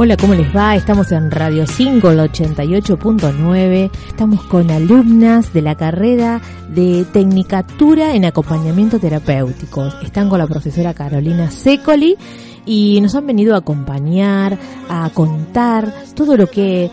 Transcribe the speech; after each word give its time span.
Hola, 0.00 0.16
¿cómo 0.16 0.32
les 0.34 0.54
va? 0.54 0.76
Estamos 0.76 1.10
en 1.10 1.28
Radio 1.28 1.66
5, 1.66 2.12
el 2.12 2.20
88.9. 2.20 3.90
Estamos 4.06 4.44
con 4.44 4.70
alumnas 4.70 5.52
de 5.52 5.60
la 5.60 5.74
carrera 5.74 6.40
de 6.68 7.04
Tecnicatura 7.12 8.14
en 8.14 8.24
Acompañamiento 8.24 9.00
Terapéutico. 9.00 9.88
Están 10.00 10.28
con 10.28 10.38
la 10.38 10.46
profesora 10.46 10.94
Carolina 10.94 11.50
Secoli 11.50 12.16
y 12.64 13.00
nos 13.00 13.16
han 13.16 13.26
venido 13.26 13.56
a 13.56 13.58
acompañar, 13.58 14.56
a 14.88 15.10
contar 15.12 15.92
todo 16.14 16.36
lo 16.36 16.46
que 16.46 16.92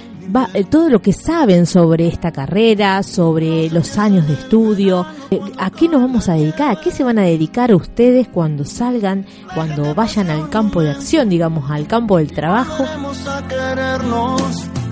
eh, 0.54 0.64
todo 0.64 0.90
lo 0.90 1.02
que 1.02 1.14
saben 1.14 1.66
sobre 1.66 2.08
esta 2.08 2.32
carrera, 2.32 3.04
sobre 3.04 3.70
los 3.70 3.98
años 3.98 4.28
de 4.28 4.34
estudio, 4.34 5.06
eh, 5.32 5.40
a 5.58 5.70
qué 5.70 5.88
nos 5.88 6.02
vamos 6.02 6.30
a 6.30 6.34
dedicar, 6.34 6.72
a 6.72 6.82
qué 6.82 6.92
se 6.92 7.04
van 7.04 7.20
a 7.20 7.24
dedicar 7.24 7.74
ustedes 7.74 8.28
cuando 8.28 8.66
salgan, 8.66 9.26
cuando 9.54 9.94
vayan 9.96 10.30
al 10.30 10.50
campo 10.50 10.82
de 10.82 10.92
acción, 10.92 11.30
digamos, 11.30 11.70
al 11.70 11.88
campo 11.88 12.18
del 12.18 12.32
trabajo. 12.32 12.86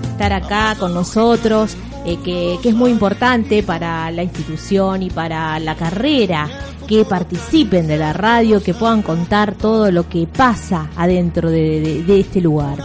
Estar 0.02 0.32
acá 0.32 0.76
con 0.78 0.94
nosotros, 0.94 1.76
eh, 2.04 2.18
que, 2.24 2.58
es 2.62 2.74
muy 2.74 2.90
importante 2.90 3.62
para 3.62 4.10
la 4.10 4.22
institución 4.22 5.02
y 5.02 5.10
para 5.10 5.58
la 5.58 5.74
carrera, 5.74 6.48
que 6.86 7.04
participen 7.04 7.86
de 7.86 7.96
la 7.96 8.12
radio, 8.12 8.62
que 8.62 8.74
puedan 8.74 9.02
contar 9.02 9.54
todo 9.54 9.90
lo 9.90 10.08
que 10.08 10.26
pasa 10.26 10.90
adentro 10.96 11.50
de 11.50 12.20
este 12.20 12.40
lugar. 12.40 12.78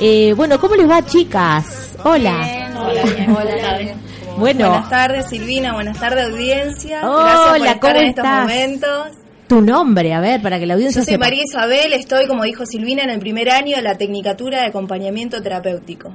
Eh, 0.00 0.34
bueno, 0.36 0.58
¿cómo 0.58 0.74
les 0.74 0.88
va, 0.88 1.04
chicas? 1.04 1.83
Hola. 2.04 2.70
hola, 2.76 3.60
tardes. 3.60 3.96
Bueno. 4.36 4.68
Buenas 4.68 4.90
tardes, 4.90 5.26
Silvina. 5.28 5.72
Buenas 5.72 5.98
tardes, 5.98 6.26
audiencia. 6.26 7.00
Hola, 7.08 7.56
Gracias 7.58 7.78
por 7.78 7.96
estar 7.96 7.96
en 7.96 8.08
estos 8.08 8.26
momentos. 8.26 9.24
Tu 9.46 9.60
nombre, 9.60 10.12
a 10.12 10.20
ver, 10.20 10.42
para 10.42 10.58
que 10.58 10.66
la 10.66 10.74
audiencia 10.74 11.00
Yo 11.00 11.04
soy 11.06 11.18
María 11.18 11.42
Isabel, 11.44 11.92
estoy, 11.92 12.26
como 12.26 12.44
dijo 12.44 12.64
Silvina, 12.66 13.04
en 13.04 13.10
el 13.10 13.20
primer 13.20 13.50
año 13.50 13.76
de 13.76 13.82
la 13.82 13.96
Tecnicatura 13.96 14.60
de 14.60 14.66
Acompañamiento 14.66 15.42
Terapéutico. 15.42 16.12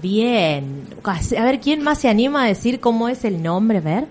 Bien. 0.00 0.84
A 1.04 1.44
ver, 1.44 1.60
¿quién 1.60 1.82
más 1.82 2.00
se 2.00 2.08
anima 2.08 2.44
a 2.44 2.46
decir 2.46 2.80
cómo 2.80 3.08
es 3.08 3.24
el 3.24 3.42
nombre? 3.42 3.78
A 3.78 3.82
ver. 3.82 4.04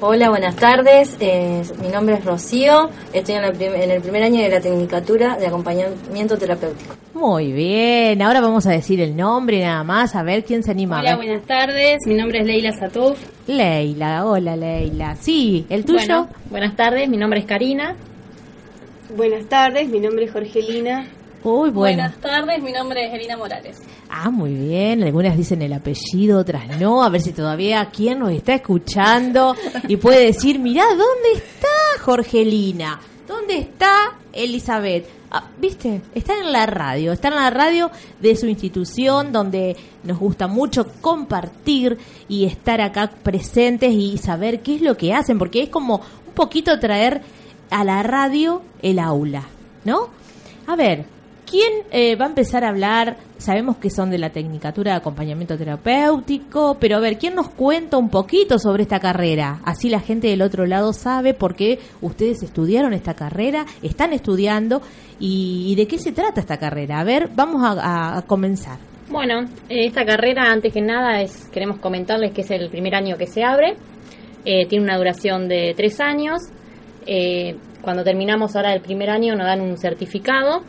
Hola, 0.00 0.28
buenas 0.28 0.56
tardes. 0.56 1.16
Eh, 1.20 1.62
mi 1.80 1.88
nombre 1.88 2.16
es 2.16 2.24
Rocío. 2.24 2.90
Estoy 3.12 3.36
en, 3.36 3.44
el 3.44 4.00
primer 4.02 4.22
año 4.24 4.42
de 4.42 4.48
la 4.48 4.60
Tecnicatura 4.60 5.36
de 5.36 5.46
Acompañamiento 5.46 6.36
Terapéutico. 6.36 6.96
Muy 7.14 7.52
bien. 7.52 8.20
Ahora 8.20 8.40
vamos 8.40 8.66
a 8.66 8.72
decir 8.72 9.00
el 9.00 9.16
nombre 9.16 9.62
nada 9.62 9.84
más. 9.84 10.16
A 10.16 10.24
ver 10.24 10.44
quién 10.44 10.64
se 10.64 10.72
anima. 10.72 10.98
Hola, 10.98 11.16
buenas 11.16 11.42
tardes. 11.46 12.00
Mi 12.06 12.14
nombre 12.14 12.40
es 12.40 12.46
Leila 12.46 12.72
Satuf. 12.72 13.18
Leila, 13.46 14.26
hola 14.26 14.56
Leila. 14.56 15.14
Sí, 15.14 15.64
¿el 15.70 15.84
tuyo? 15.84 16.26
buenas 16.50 16.74
tardes. 16.74 17.08
Mi 17.08 17.16
nombre 17.16 17.38
es 17.38 17.46
Karina. 17.46 17.94
Buenas 19.16 19.46
tardes. 19.46 19.88
Mi 19.88 20.00
nombre 20.00 20.24
es 20.24 20.32
Jorgelina. 20.32 21.06
Uy, 21.46 21.68
Buenas 21.68 22.16
tardes, 22.22 22.62
mi 22.62 22.72
nombre 22.72 23.06
es 23.06 23.12
Elina 23.12 23.36
Morales. 23.36 23.76
Ah, 24.08 24.30
muy 24.30 24.54
bien. 24.54 25.02
Algunas 25.02 25.36
dicen 25.36 25.60
el 25.60 25.74
apellido, 25.74 26.38
otras 26.38 26.80
no. 26.80 27.04
A 27.04 27.10
ver 27.10 27.20
si 27.20 27.32
todavía 27.32 27.90
quién 27.94 28.20
nos 28.20 28.32
está 28.32 28.54
escuchando 28.54 29.54
y 29.86 29.98
puede 29.98 30.24
decir, 30.24 30.58
mirá, 30.58 30.84
¿dónde 30.88 31.32
está 31.34 32.02
Jorgelina? 32.02 32.98
¿Dónde 33.28 33.58
está 33.58 34.16
Elizabeth? 34.32 35.06
Ah, 35.30 35.50
¿Viste? 35.60 36.00
Está 36.14 36.32
en 36.38 36.50
la 36.50 36.64
radio, 36.64 37.12
está 37.12 37.28
en 37.28 37.34
la 37.34 37.50
radio 37.50 37.90
de 38.20 38.36
su 38.36 38.46
institución 38.46 39.30
donde 39.30 39.76
nos 40.02 40.18
gusta 40.18 40.46
mucho 40.46 40.86
compartir 41.02 41.98
y 42.26 42.46
estar 42.46 42.80
acá 42.80 43.10
presentes 43.22 43.92
y 43.92 44.16
saber 44.16 44.60
qué 44.60 44.76
es 44.76 44.80
lo 44.80 44.96
que 44.96 45.12
hacen, 45.12 45.38
porque 45.38 45.64
es 45.64 45.68
como 45.68 45.96
un 46.26 46.32
poquito 46.34 46.80
traer 46.80 47.20
a 47.68 47.84
la 47.84 48.02
radio 48.02 48.62
el 48.80 48.98
aula, 48.98 49.44
¿no? 49.84 50.08
A 50.66 50.76
ver, 50.76 51.04
¿Quién 51.54 51.84
eh, 51.92 52.16
va 52.16 52.24
a 52.24 52.28
empezar 52.30 52.64
a 52.64 52.70
hablar? 52.70 53.16
Sabemos 53.38 53.76
que 53.76 53.88
son 53.88 54.10
de 54.10 54.18
la 54.18 54.30
Tecnicatura 54.30 54.90
de 54.90 54.96
Acompañamiento 54.96 55.56
Terapéutico, 55.56 56.78
pero 56.80 56.96
a 56.96 57.00
ver, 57.00 57.16
¿quién 57.16 57.36
nos 57.36 57.48
cuenta 57.48 57.96
un 57.96 58.10
poquito 58.10 58.58
sobre 58.58 58.82
esta 58.82 58.98
carrera? 58.98 59.60
Así 59.64 59.88
la 59.88 60.00
gente 60.00 60.26
del 60.26 60.42
otro 60.42 60.66
lado 60.66 60.92
sabe 60.92 61.32
por 61.32 61.54
qué 61.54 61.78
ustedes 62.00 62.42
estudiaron 62.42 62.92
esta 62.92 63.14
carrera, 63.14 63.66
están 63.84 64.12
estudiando 64.12 64.82
y, 65.20 65.72
de 65.76 65.86
qué 65.86 66.00
se 66.00 66.10
trata 66.10 66.40
esta 66.40 66.56
carrera. 66.56 66.98
A 66.98 67.04
ver, 67.04 67.30
vamos 67.32 67.62
a, 67.64 68.24
comenzar. 68.26 68.78
Bueno, 69.08 69.42
eh, 69.68 69.86
esta 69.86 70.04
carrera, 70.04 70.50
antes 70.50 70.72
que 70.72 70.82
nada, 70.82 71.20
es 71.20 71.46
queremos 71.52 71.78
comentarles 71.78 72.32
que 72.32 72.40
es 72.40 72.50
el 72.50 72.68
primer 72.68 72.96
año 72.96 73.16
que 73.16 73.28
se 73.28 73.44
abre. 73.44 73.76
Eh, 74.44 74.66
tiene 74.66 74.82
una 74.82 74.96
duración 74.96 75.46
de 75.46 75.72
tres 75.76 76.00
años. 76.00 76.40
cuando 77.80 78.02
terminamos 78.02 78.56
ahora 78.56 78.74
el 78.74 78.80
primer 78.80 79.10
año 79.10 79.36
nos 79.36 79.46
dan 79.46 79.60
un 79.60 79.76
certificado 79.76 80.64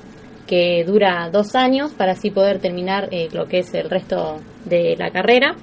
que 0.48 0.84
dura 0.86 1.30
dos 1.32 1.56
años 1.56 1.92
para 1.92 2.14
así 2.14 2.30
poder 2.30 2.60
terminar 2.60 3.10
eh, 3.12 3.30
lo 3.32 3.48
que 3.48 3.60
es 3.60 3.74
el 3.74 3.90
resto 3.90 4.40
de 4.66 4.96
la 4.98 5.12
carrera. 5.12 5.56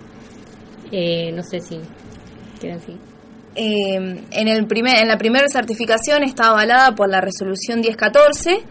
Eh, 0.90 1.32
no 1.32 1.42
sé 1.42 1.60
si 1.60 1.78
quieren 2.60 2.78
decir. 2.78 2.96
Eh, 3.54 4.24
en, 4.30 4.48
el 4.48 4.66
primer, 4.66 4.98
en 4.98 5.08
la 5.08 5.18
primera 5.18 5.46
certificación 5.48 6.22
está 6.22 6.48
avalada 6.48 6.94
por 6.94 7.08
la 7.08 7.20
resolución 7.20 7.80
1014 7.80 8.62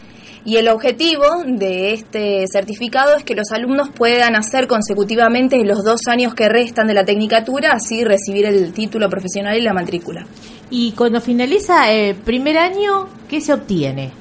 y 0.43 0.57
el 0.57 0.69
objetivo 0.69 1.43
de 1.45 1.93
este 1.93 2.45
certificado 2.51 3.15
es 3.15 3.23
que 3.23 3.35
los 3.35 3.51
alumnos 3.51 3.89
puedan 3.89 4.35
hacer 4.35 4.67
consecutivamente 4.67 5.63
los 5.63 5.83
dos 5.83 6.07
años 6.07 6.33
que 6.33 6.49
restan 6.49 6.87
de 6.87 6.95
la 6.95 7.05
tecnicatura, 7.05 7.73
así 7.73 8.03
recibir 8.03 8.45
el 8.45 8.73
título 8.73 9.07
profesional 9.07 9.55
y 9.55 9.61
la 9.61 9.73
matrícula. 9.73 10.25
Y 10.71 10.93
cuando 10.93 11.21
finaliza 11.21 11.91
el 11.91 12.15
primer 12.15 12.57
año, 12.57 13.07
¿qué 13.29 13.39
se 13.39 13.53
obtiene? 13.53 14.20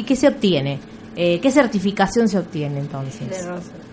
¿Qué, 0.00 0.16
se 0.16 0.28
obtiene? 0.28 0.78
Eh, 1.14 1.38
¿Qué 1.40 1.50
certificación 1.50 2.26
se 2.26 2.38
obtiene 2.38 2.80
entonces? 2.80 3.46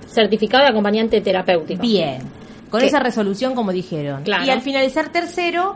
Certificado 0.08 0.64
de 0.64 0.70
acompañante 0.70 1.20
terapéutico. 1.20 1.82
Bien, 1.82 2.22
con 2.70 2.82
esa 2.82 3.00
resolución 3.00 3.54
como 3.54 3.74
dijeron. 3.74 4.24
Y 4.26 4.50
al 4.50 4.62
finalizar 4.62 5.10
tercero, 5.10 5.76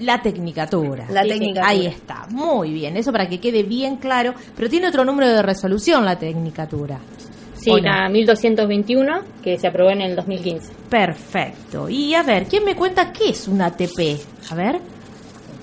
la 0.00 0.20
tecnicatura. 0.20 1.06
La 1.08 1.22
tecnicatura. 1.22 1.68
Ahí 1.68 1.86
está, 1.86 2.26
muy 2.30 2.72
bien, 2.74 2.96
eso 2.98 3.10
para 3.10 3.26
que 3.26 3.40
quede 3.40 3.62
bien 3.62 3.96
claro. 3.96 4.34
Pero 4.54 4.68
tiene 4.68 4.88
otro 4.88 5.04
número 5.04 5.28
de 5.28 5.42
resolución 5.42 6.04
la 6.04 6.18
tecnicatura. 6.18 6.98
Sí, 7.54 7.70
la 7.80 8.10
1221, 8.10 9.20
que 9.42 9.58
se 9.58 9.66
aprobó 9.66 9.90
en 9.90 10.02
el 10.02 10.14
2015. 10.14 10.70
Perfecto. 10.90 11.88
Y 11.88 12.14
a 12.14 12.22
ver, 12.22 12.44
¿quién 12.44 12.62
me 12.62 12.76
cuenta 12.76 13.10
qué 13.10 13.30
es 13.30 13.48
un 13.48 13.62
ATP? 13.62 14.20
A 14.50 14.54
ver, 14.54 14.80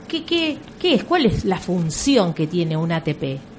¿qué, 0.07 0.23
qué, 0.23 0.57
qué 0.79 0.95
es? 0.95 1.03
¿Cuál 1.03 1.27
es 1.27 1.45
la 1.45 1.57
función 1.57 2.33
que 2.33 2.47
tiene 2.47 2.75
un 2.75 2.91
ATP? 2.91 3.50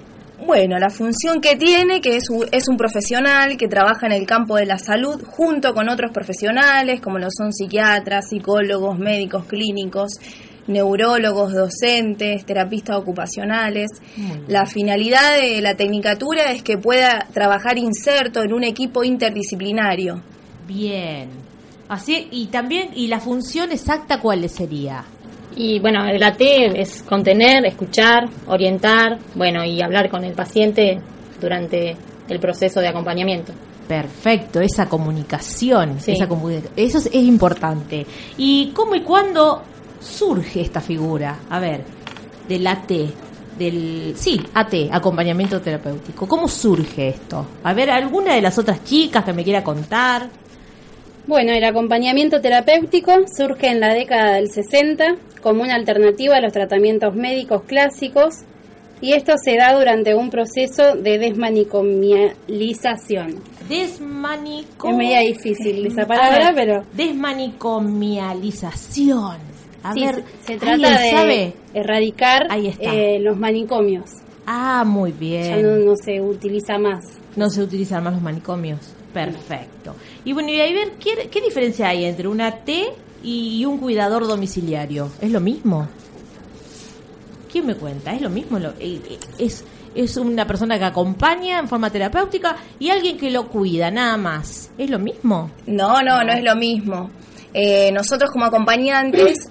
Bueno, 0.45 0.77
la 0.79 0.91
función 0.91 1.41
que 1.41 1.55
tiene, 1.55 2.01
que 2.01 2.17
es, 2.17 2.25
es 2.51 2.69
un 2.69 2.77
profesional 2.77 3.57
que 3.57 3.69
trabaja 3.69 4.07
en 4.07 4.13
el 4.13 4.27
campo 4.27 4.57
de 4.57 4.67
la 4.67 4.77
salud 4.77 5.23
junto 5.25 5.73
con 5.73 5.89
otros 5.89 6.11
profesionales, 6.11 7.01
como 7.01 7.19
lo 7.19 7.29
son 7.31 7.53
psiquiatras, 7.53 8.29
psicólogos, 8.29 8.99
médicos 8.99 9.45
clínicos, 9.45 10.19
neurólogos, 10.67 11.53
docentes, 11.53 12.45
terapistas 12.45 12.97
ocupacionales. 12.97 13.91
La 14.49 14.67
finalidad 14.67 15.41
de 15.41 15.61
la 15.61 15.77
tecnicatura 15.77 16.51
es 16.51 16.63
que 16.63 16.77
pueda 16.77 17.29
trabajar 17.33 17.79
inserto 17.79 18.43
en 18.43 18.53
un 18.53 18.65
equipo 18.65 19.05
interdisciplinario. 19.05 20.23
Bien. 20.67 21.29
Así, 21.89 22.29
y 22.33 22.47
también, 22.47 22.91
¿y 22.95 23.07
la 23.07 23.21
función 23.21 23.71
exacta 23.71 24.19
cuál 24.19 24.49
sería? 24.49 25.05
Y 25.57 25.79
bueno, 25.81 26.07
el 26.07 26.23
AT 26.23 26.41
es 26.41 27.03
contener, 27.03 27.67
escuchar, 27.67 28.29
orientar, 28.47 29.19
bueno, 29.35 29.65
y 29.65 29.83
hablar 29.83 30.11
con 30.11 30.25
el 30.25 30.33
paciente 30.33 30.99
durante 31.41 31.97
el 32.29 32.41
proceso 32.41 32.81
de 32.81 32.89
acompañamiento. 32.89 33.53
Perfecto, 33.87 34.61
esa 34.61 34.89
comunicación, 34.89 35.99
esa 36.07 36.27
eso 36.77 36.99
es, 36.99 37.15
importante. 37.15 38.07
¿Y 38.39 38.71
cómo 38.73 38.95
y 38.95 39.03
cuándo 39.03 39.63
surge 40.01 40.63
esta 40.63 40.81
figura? 40.81 41.41
A 41.51 41.59
ver, 41.59 41.85
del 42.49 42.67
AT. 42.67 42.91
del, 43.59 44.15
sí, 44.17 44.41
AT, 44.55 44.75
acompañamiento 44.91 45.61
terapéutico. 45.61 46.27
¿Cómo 46.27 46.49
surge 46.49 47.09
esto? 47.09 47.47
A 47.65 47.75
ver, 47.75 47.91
¿alguna 47.91 48.35
de 48.35 48.41
las 48.41 48.57
otras 48.57 48.83
chicas 48.85 49.25
que 49.25 49.33
me 49.33 49.45
quiera 49.45 49.63
contar? 49.63 50.31
Bueno, 51.27 51.53
el 51.53 51.65
acompañamiento 51.65 52.41
terapéutico 52.41 53.13
surge 53.37 53.69
en 53.69 53.81
la 53.81 53.93
década 53.95 54.35
del 54.35 54.51
60 54.51 55.17
como 55.41 55.63
una 55.63 55.75
alternativa 55.77 56.37
a 56.37 56.41
los 56.41 56.53
tratamientos 56.53 57.15
médicos 57.15 57.63
clásicos 57.63 58.35
y 59.01 59.13
esto 59.15 59.33
se 59.43 59.57
da 59.57 59.73
durante 59.77 60.15
un 60.15 60.31
proceso 60.31 60.95
de 60.97 61.19
desmanicomialización. 61.19 63.35
Desmanicom... 63.69 64.91
Es 64.93 64.97
media 64.97 65.21
difícil 65.21 65.85
esa 65.87 66.07
palabra, 66.07 66.53
ver, 66.53 66.55
pero 66.55 66.85
Desmanicomialización. 66.95 69.39
A 69.85 69.93
sí, 69.95 70.05
ver, 70.05 70.23
se, 70.43 70.59
se 70.59 70.71
¿alguien 70.71 70.89
trata 70.91 71.03
de 71.03 71.11
sabe? 71.11 71.53
erradicar 71.75 72.47
Ahí 72.51 72.69
está. 72.69 72.95
eh, 72.95 73.19
los 73.21 73.37
manicomios. 73.37 74.11
Ah, 74.47 74.85
muy 74.87 75.11
Ya 75.13 75.19
bien. 75.19 75.63
no, 75.63 75.77
no 75.79 75.95
se 75.97 76.21
utiliza 76.21 76.79
más. 76.79 77.05
No 77.37 77.49
se 77.51 77.63
utilizan 77.63 78.03
más 78.05 78.13
los 78.15 78.23
manicomios. 78.23 78.79
Perfecto. 79.13 79.95
Y 80.25 80.33
bueno, 80.33 80.51
y 80.51 80.61
ahí 80.61 80.73
ver, 80.73 80.93
¿qué, 80.93 81.41
diferencia 81.41 81.89
hay 81.89 82.05
entre 82.05 82.29
una 82.29 82.51
T 82.51 82.85
y 83.23 83.65
un 83.65 83.79
cuidador 83.79 84.27
domiciliario? 84.27 85.11
¿Es 85.21 85.31
lo 85.31 85.41
mismo? 85.41 85.89
¿Quién 87.51 87.67
me 87.67 87.75
cuenta? 87.75 88.15
¿Es 88.15 88.23
lo 88.23 88.31
mismo? 88.31 88.59
Eh, 88.59 88.73
eh, 88.81 89.19
es, 89.39 89.65
es 89.95 90.17
una 90.17 90.47
persona 90.47 90.79
que 90.79 90.85
acompaña 90.85 91.59
en 91.59 91.69
forma 91.69 91.91
terapéutica 91.91 92.57
y 92.79 92.89
alguien 92.89 93.19
que 93.19 93.31
lo 93.31 93.49
cuida, 93.49 93.91
nada 93.91 94.17
más. 94.17 94.71
¿Es 94.79 94.89
lo 94.89 94.99
mismo? 94.99 95.51
No, 95.67 96.01
no, 96.03 96.25
no 96.25 96.33
es 96.33 96.43
lo 96.43 96.57
mismo. 96.57 97.11
Eh, 97.55 97.93
nosotros 97.93 98.31
como 98.31 98.47
acompañantes 98.47 99.51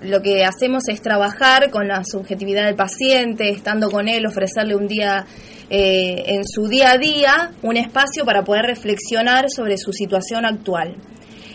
lo 0.00 0.22
que 0.22 0.46
hacemos 0.46 0.88
es 0.88 1.02
trabajar 1.02 1.70
con 1.70 1.86
la 1.86 2.02
subjetividad 2.02 2.64
del 2.64 2.76
paciente, 2.76 3.50
estando 3.50 3.90
con 3.90 4.08
él, 4.08 4.24
ofrecerle 4.24 4.74
un 4.74 4.88
día 4.88 5.26
eh, 5.70 6.24
en 6.26 6.44
su 6.44 6.68
día 6.68 6.92
a 6.92 6.98
día 6.98 7.52
un 7.62 7.76
espacio 7.76 8.24
para 8.24 8.42
poder 8.42 8.66
reflexionar 8.66 9.46
sobre 9.48 9.78
su 9.78 9.92
situación 9.92 10.44
actual. 10.44 10.96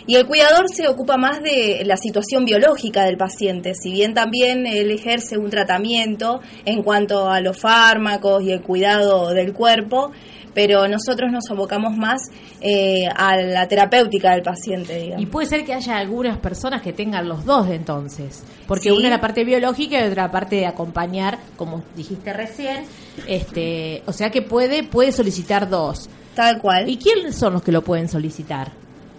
Y 0.08 0.16
el 0.16 0.28
cuidador 0.28 0.70
se 0.70 0.88
ocupa 0.88 1.18
más 1.18 1.42
de 1.42 1.82
la 1.84 1.98
situación 1.98 2.46
biológica 2.46 3.06
del 3.06 3.18
paciente, 3.18 3.74
si 3.74 3.92
bien 3.92 4.14
también 4.14 4.68
él 4.68 4.92
ejerce 4.92 5.38
un 5.38 5.50
tratamiento 5.50 6.42
en 6.64 6.84
cuanto 6.84 7.28
a 7.28 7.42
los 7.42 7.60
fármacos 7.60 8.44
y 8.44 8.52
el 8.52 8.62
cuidado 8.62 9.34
del 9.34 9.52
cuerpo, 9.52 10.12
pero 10.56 10.88
nosotros 10.88 11.32
nos 11.32 11.44
abocamos 11.52 11.96
más 11.96 12.20
eh, 12.62 13.08
a 13.16 13.36
la 13.36 13.68
terapéutica 13.68 14.32
del 14.32 14.42
paciente, 14.42 14.98
digamos. 14.98 15.22
Y 15.22 15.28
puede 15.28 15.46
ser 15.46 15.64
que 15.66 15.74
haya 15.76 15.98
algunas 15.98 16.40
personas 16.40 16.82
que 16.82 16.94
tengan 16.94 17.28
los 17.28 17.46
dos 17.46 17.68
de 17.68 17.76
entonces, 17.76 18.44
porque 18.68 18.84
Sí. 18.84 18.90
una 18.92 19.04
es 19.06 19.12
la 19.12 19.22
parte 19.22 19.44
biológica 19.44 20.00
y 20.00 20.04
otra 20.10 20.24
la 20.24 20.32
parte 20.32 20.56
de 20.56 20.66
acompañar, 20.66 21.38
como 21.58 21.84
dijiste 21.96 22.34
recién, 22.34 22.86
este, 23.28 24.02
o 24.08 24.14
sea 24.14 24.32
que 24.32 24.42
puede 24.42 24.84
puede 24.84 25.12
solicitar 25.12 25.70
dos. 25.70 26.10
Tal 26.34 26.60
cual. 26.60 26.90
¿Y 26.90 26.98
quiénes 26.98 27.36
son 27.36 27.54
los 27.54 27.62
que 27.64 27.72
lo 27.72 27.82
pueden 27.82 28.10
solicitar 28.10 28.72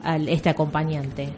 al 0.02 0.28
este 0.28 0.50
acompañante? 0.50 1.28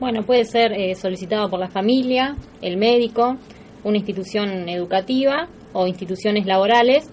Bueno, 0.00 0.22
puede 0.24 0.44
ser 0.44 0.72
eh, 0.72 0.94
solicitado 0.94 1.48
por 1.48 1.60
la 1.60 1.68
familia, 1.68 2.36
el 2.60 2.76
médico, 2.76 3.36
una 3.84 3.96
institución 3.98 4.68
educativa 4.68 5.46
o 5.72 5.86
instituciones 5.86 6.44
laborales 6.46 7.08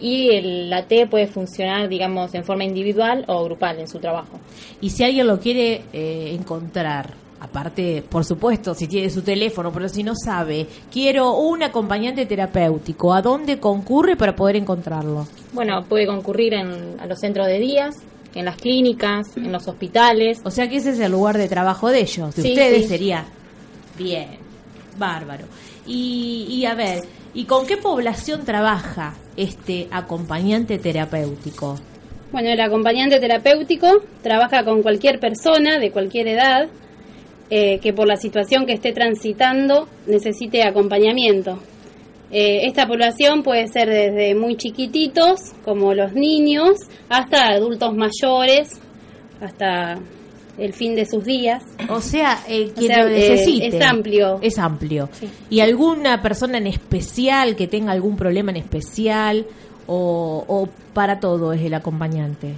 y 0.00 0.30
el, 0.34 0.70
la 0.70 0.86
T 0.86 1.06
puede 1.06 1.26
funcionar, 1.26 1.88
digamos, 1.88 2.34
en 2.34 2.44
forma 2.44 2.64
individual 2.64 3.24
o 3.28 3.44
grupal 3.44 3.78
en 3.80 3.88
su 3.88 3.98
trabajo. 3.98 4.38
Y 4.80 4.90
si 4.90 5.04
alguien 5.04 5.26
lo 5.26 5.38
quiere 5.38 5.82
eh, 5.92 6.34
encontrar, 6.34 7.14
aparte, 7.40 8.02
por 8.08 8.24
supuesto, 8.24 8.74
si 8.74 8.86
tiene 8.88 9.10
su 9.10 9.22
teléfono, 9.22 9.72
pero 9.72 9.88
si 9.88 10.02
no 10.02 10.14
sabe, 10.14 10.66
quiero 10.92 11.36
un 11.38 11.62
acompañante 11.62 12.26
terapéutico, 12.26 13.12
¿a 13.14 13.22
dónde 13.22 13.58
concurre 13.58 14.16
para 14.16 14.34
poder 14.36 14.56
encontrarlo? 14.56 15.26
Bueno, 15.52 15.84
puede 15.88 16.06
concurrir 16.06 16.54
en, 16.54 16.98
a 17.00 17.06
los 17.06 17.18
centros 17.18 17.46
de 17.46 17.58
días, 17.58 17.94
en 18.34 18.44
las 18.44 18.56
clínicas, 18.56 19.36
en 19.36 19.50
los 19.52 19.66
hospitales. 19.68 20.40
O 20.44 20.50
sea 20.50 20.68
que 20.68 20.76
ese 20.76 20.90
es 20.90 21.00
el 21.00 21.12
lugar 21.12 21.36
de 21.36 21.48
trabajo 21.48 21.88
de 21.90 22.00
ellos, 22.00 22.34
de 22.36 22.42
Sí, 22.42 22.48
ustedes 22.50 22.82
sí. 22.82 22.88
sería. 22.88 23.24
Bien, 23.98 24.28
bárbaro. 24.98 25.44
Y, 25.86 26.46
y 26.48 26.64
a 26.66 26.74
ver, 26.74 27.00
¿y 27.34 27.44
con 27.44 27.66
qué 27.66 27.76
población 27.76 28.44
trabaja 28.44 29.14
este 29.36 29.88
acompañante 29.90 30.78
terapéutico? 30.78 31.76
Bueno, 32.32 32.50
el 32.50 32.60
acompañante 32.60 33.18
terapéutico 33.18 33.88
trabaja 34.22 34.64
con 34.64 34.82
cualquier 34.82 35.18
persona 35.18 35.78
de 35.78 35.90
cualquier 35.90 36.28
edad 36.28 36.68
eh, 37.50 37.80
que 37.80 37.92
por 37.92 38.06
la 38.06 38.16
situación 38.16 38.66
que 38.66 38.74
esté 38.74 38.92
transitando 38.92 39.88
necesite 40.06 40.62
acompañamiento. 40.62 41.58
Eh, 42.30 42.66
esta 42.66 42.86
población 42.86 43.42
puede 43.42 43.66
ser 43.66 43.88
desde 43.88 44.36
muy 44.36 44.56
chiquititos, 44.56 45.40
como 45.64 45.92
los 45.94 46.12
niños, 46.12 46.76
hasta 47.08 47.48
adultos 47.48 47.92
mayores, 47.96 48.80
hasta 49.40 49.98
el 50.58 50.72
fin 50.72 50.94
de 50.94 51.06
sus 51.06 51.24
días. 51.24 51.62
O 51.88 52.00
sea, 52.00 52.38
eh, 52.48 52.68
O 52.70 52.74
quien 52.74 52.92
sea, 52.92 53.04
lo 53.04 53.08
eh, 53.10 53.30
necesite. 53.30 53.66
es 53.78 53.82
amplio. 53.84 54.38
Es 54.42 54.58
amplio. 54.58 55.08
Sí. 55.12 55.28
¿Y 55.50 55.60
alguna 55.60 56.20
persona 56.22 56.58
en 56.58 56.66
especial 56.66 57.56
que 57.56 57.66
tenga 57.66 57.92
algún 57.92 58.16
problema 58.16 58.50
en 58.50 58.58
especial 58.58 59.46
o, 59.86 60.44
o 60.46 60.68
para 60.94 61.18
todo 61.20 61.52
es 61.52 61.62
el 61.62 61.74
acompañante? 61.74 62.54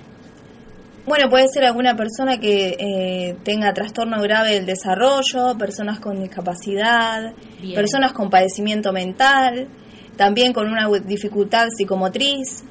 Bueno, 1.05 1.29
puede 1.29 1.49
ser 1.49 1.65
alguna 1.65 1.97
persona 1.97 2.39
que 2.39 2.77
eh, 2.79 3.37
tenga 3.43 3.73
trastorno 3.75 4.21
grave 4.23 4.51
del 4.55 4.67
desarrollo, 4.67 5.59
personas 5.59 5.99
con 5.99 6.21
discapacidad, 6.21 7.33
Bien. 7.61 7.75
personas 7.75 8.13
con 8.13 8.31
padecimiento 8.31 8.93
mental, 8.93 9.67
también 10.17 10.53
con 10.53 10.69
una 10.69 10.89
dificultad 11.05 11.67
psicomotriz. 11.77 12.63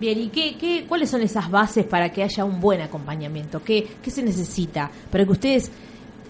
Bien, 0.00 0.18
¿y 0.18 0.28
qué, 0.28 0.56
qué, 0.56 0.86
cuáles 0.88 1.10
son 1.10 1.20
esas 1.20 1.50
bases 1.50 1.84
para 1.84 2.10
que 2.10 2.22
haya 2.22 2.42
un 2.42 2.58
buen 2.58 2.80
acompañamiento? 2.80 3.62
¿Qué, 3.62 3.86
¿Qué 4.02 4.10
se 4.10 4.22
necesita? 4.22 4.90
Para 5.10 5.26
que 5.26 5.32
ustedes, 5.32 5.70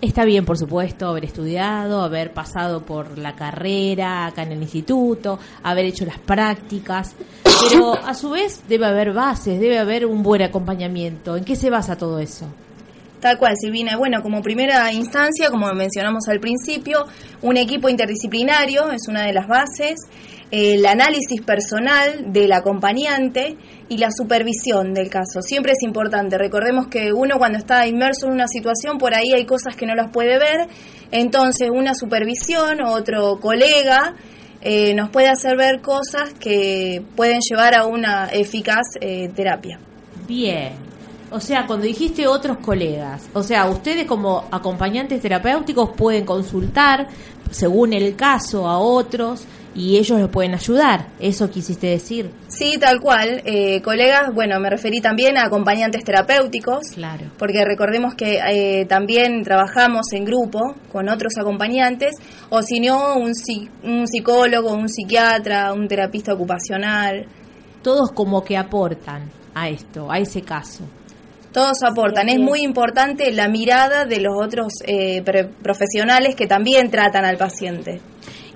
está 0.00 0.25
bien, 0.25 0.44
por 0.44 0.58
supuesto, 0.58 1.06
haber 1.06 1.26
estudiado, 1.26 2.02
haber 2.02 2.32
pasado 2.32 2.84
por 2.84 3.17
la 3.17 3.37
carrera 3.37 4.26
acá 4.26 4.43
en 4.43 4.50
el 4.50 4.62
instituto, 4.62 5.38
haber 5.62 5.84
hecho 5.84 6.05
las 6.05 6.19
prácticas, 6.19 7.14
pero 7.70 7.94
a 7.94 8.12
su 8.14 8.31
vez 8.31 8.61
debe 8.69 8.87
haber 8.87 9.12
bases, 9.12 9.61
debe 9.61 9.78
haber 9.78 10.05
un 10.05 10.25
buen 10.25 10.43
acompañamiento. 10.43 11.37
¿En 11.37 11.44
qué 11.44 11.55
se 11.55 11.70
basa 11.70 11.96
todo 11.96 12.19
eso? 12.19 12.46
Tal 13.20 13.37
cual, 13.37 13.55
Silvina. 13.61 13.96
Bueno, 13.99 14.22
como 14.22 14.40
primera 14.40 14.90
instancia, 14.93 15.50
como 15.50 15.70
mencionamos 15.75 16.26
al 16.28 16.40
principio, 16.40 17.05
un 17.43 17.58
equipo 17.58 17.88
interdisciplinario 17.88 18.90
es 18.93 19.08
una 19.08 19.26
de 19.26 19.34
las 19.34 19.46
bases, 19.46 19.96
el 20.50 20.84
análisis 20.87 21.43
personal 21.43 22.32
del 22.32 22.50
acompañante 22.52 23.56
y 23.90 23.99
la 23.99 24.08
supervisión 24.11 24.94
del 24.94 25.11
caso. 25.11 25.43
Siempre 25.43 25.72
es 25.72 25.82
importante. 25.82 26.38
Recordemos 26.38 26.89
que 26.89 27.12
uno 27.12 27.36
cuando 27.36 27.58
está 27.58 27.86
inmerso 27.86 28.27
en 28.27 28.32
una 28.32 28.48
situación, 28.48 28.96
por 28.96 29.15
ahí 29.15 29.32
hay 29.34 29.44
cosas 29.44 29.77
que 29.77 29.84
no 29.84 29.94
las 29.94 30.10
puede 30.10 30.39
ver, 30.39 30.69
entonces 31.10 31.69
una 31.70 31.94
supervisión 31.94 32.81
otro 32.81 33.39
colega 33.39 34.15
eh, 34.62 34.94
nos 34.94 35.10
puede 35.10 35.29
hacer 35.29 35.56
ver 35.56 35.81
cosas 35.81 36.32
que 36.34 37.03
pueden 37.17 37.41
llevar 37.48 37.74
a 37.74 37.86
una 37.86 38.27
eficaz 38.27 38.96
eh, 39.00 39.29
terapia. 39.34 39.79
Bien. 40.27 40.91
O 41.31 41.41
sea, 41.41 41.67
cuando 41.67 41.87
dijiste 41.87 42.27
otros 42.27 42.58
colegas, 42.58 43.29
o 43.32 43.43
sea, 43.43 43.67
ustedes 43.70 44.06
como 44.06 44.49
acompañantes 44.51 45.20
terapéuticos 45.20 45.91
pueden 45.91 46.25
consultar 46.25 47.06
según 47.51 47.93
el 47.93 48.17
caso 48.17 48.67
a 48.67 48.79
otros 48.79 49.46
y 49.75 49.96
ellos 49.96 50.20
los 50.20 50.31
pueden 50.31 50.55
ayudar. 50.55 51.06
¿Eso 51.20 51.49
quisiste 51.49 51.87
decir? 51.87 52.31
Sí, 52.49 52.77
tal 52.79 53.01
cual. 53.01 53.43
Eh, 53.44 53.81
colegas, 53.82 54.34
bueno, 54.34 54.58
me 54.58 54.69
referí 54.69 55.01
también 55.01 55.37
a 55.37 55.44
acompañantes 55.44 56.03
terapéuticos. 56.03 56.89
Claro. 56.94 57.27
Porque 57.39 57.65
recordemos 57.65 58.15
que 58.15 58.41
eh, 58.51 58.84
también 58.87 59.44
trabajamos 59.44 60.13
en 60.13 60.25
grupo 60.25 60.75
con 60.91 61.08
otros 61.08 61.34
acompañantes, 61.39 62.17
o 62.49 62.63
si 62.63 62.81
no, 62.81 63.17
un, 63.17 63.32
un 63.84 64.08
psicólogo, 64.08 64.72
un 64.72 64.89
psiquiatra, 64.89 65.72
un 65.72 65.87
terapista 65.87 66.32
ocupacional. 66.32 67.27
Todos 67.82 68.10
como 68.13 68.43
que 68.43 68.56
aportan 68.56 69.31
a 69.55 69.69
esto, 69.69 70.10
a 70.10 70.19
ese 70.19 70.43
caso. 70.43 70.84
Todos 71.53 71.83
aportan. 71.83 72.29
Es 72.29 72.39
muy 72.39 72.61
importante 72.63 73.33
la 73.33 73.49
mirada 73.49 74.05
de 74.05 74.21
los 74.21 74.35
otros 74.41 74.73
eh, 74.87 75.21
pre- 75.23 75.45
profesionales 75.47 76.37
que 76.37 76.47
también 76.47 76.91
tratan 76.91 77.25
al 77.25 77.37
paciente. 77.37 78.01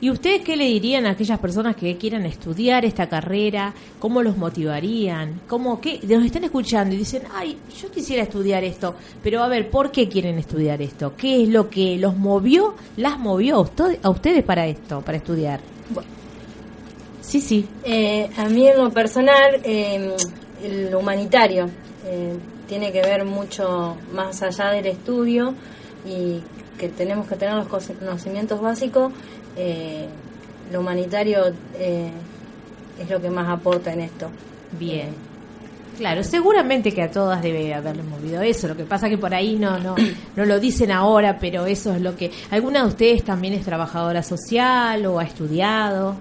¿Y 0.01 0.11
ustedes 0.11 0.43
qué 0.43 0.55
le 0.57 0.65
dirían 0.67 1.07
a 1.07 1.11
aquellas 1.13 1.39
personas 1.39 1.77
que 1.77 1.97
quieran 1.97 2.27
estudiar 2.27 2.85
esta 2.85 3.09
carrera? 3.09 3.73
¿Cómo 3.99 4.23
los 4.23 4.37
motivarían? 4.37 5.41
¿Cómo 5.49 5.81
qué? 5.81 5.99
Nos 6.07 6.25
están 6.27 6.45
escuchando 6.45 6.95
y 6.95 6.99
dicen, 6.99 7.23
ay, 7.35 7.57
yo 7.81 7.91
quisiera 7.91 8.23
estudiar 8.23 8.63
esto, 8.65 8.95
pero 9.23 9.43
a 9.43 9.49
ver, 9.49 9.71
¿por 9.71 9.91
qué 9.91 10.07
quieren 10.09 10.39
estudiar 10.39 10.83
esto? 10.83 11.15
¿Qué 11.17 11.45
es 11.45 11.49
lo 11.49 11.71
que 11.71 11.97
los 11.97 12.17
movió, 12.17 12.75
las 12.99 13.19
movió 13.19 13.57
a 13.57 13.61
usted- 13.61 13.99
a 14.03 14.11
ustedes 14.11 14.45
para 14.45 14.67
esto, 14.67 15.01
para 15.01 15.17
estudiar? 15.17 15.61
Sí, 17.23 17.41
sí. 17.41 17.67
Eh, 17.85 18.29
a 18.37 18.45
mí 18.51 18.69
en 18.69 18.77
lo 18.77 18.91
personal, 18.91 19.61
eh, 19.65 20.15
el 20.63 20.95
humanitario 20.95 21.71
eh, 22.04 22.37
tiene 22.68 22.92
que 22.92 23.02
ver 23.02 23.25
mucho 23.25 23.96
más 24.12 24.42
allá 24.42 24.70
del 24.70 24.87
estudio 24.87 25.54
y 26.06 26.40
que 26.78 26.88
tenemos 26.88 27.26
que 27.26 27.37
tener 27.37 27.54
los 27.54 27.68
conocimientos 27.68 28.61
básicos. 28.61 29.12
eh, 29.56 30.08
lo 30.73 30.80
humanitario 30.80 31.52
eh, 31.75 32.11
es 32.99 33.11
lo 33.11 33.20
que 33.20 33.30
más 33.30 33.49
aporta 33.49 33.92
en 33.92 34.00
esto. 34.00 34.30
Bien. 34.78 35.08
Claro, 35.99 36.25
seguramente 36.25 36.92
que 36.92 37.02
a 37.02 37.11
todas 37.11 37.42
debe 37.42 37.73
haberle 37.73 38.02
movido 38.02 38.42
eso. 38.42 38.66
Lo 38.66 38.76
que 38.76 38.84
pasa 38.84 39.08
que 39.08 39.18
por 39.18 39.32
ahí 39.34 39.56
no, 39.56 39.78
no, 39.78 39.94
no 40.37 40.44
lo 40.44 40.58
dicen 40.58 40.90
ahora, 40.90 41.38
pero 41.38 41.66
eso 41.66 41.92
es 41.94 42.00
lo 42.00 42.16
que. 42.16 42.30
¿Alguna 42.50 42.82
de 42.82 42.88
ustedes 42.88 43.25
también 43.25 43.54
es 43.54 43.64
trabajadora 43.64 44.23
social 44.23 45.04
o 45.06 45.18
ha 45.18 45.25
estudiado? 45.25 46.16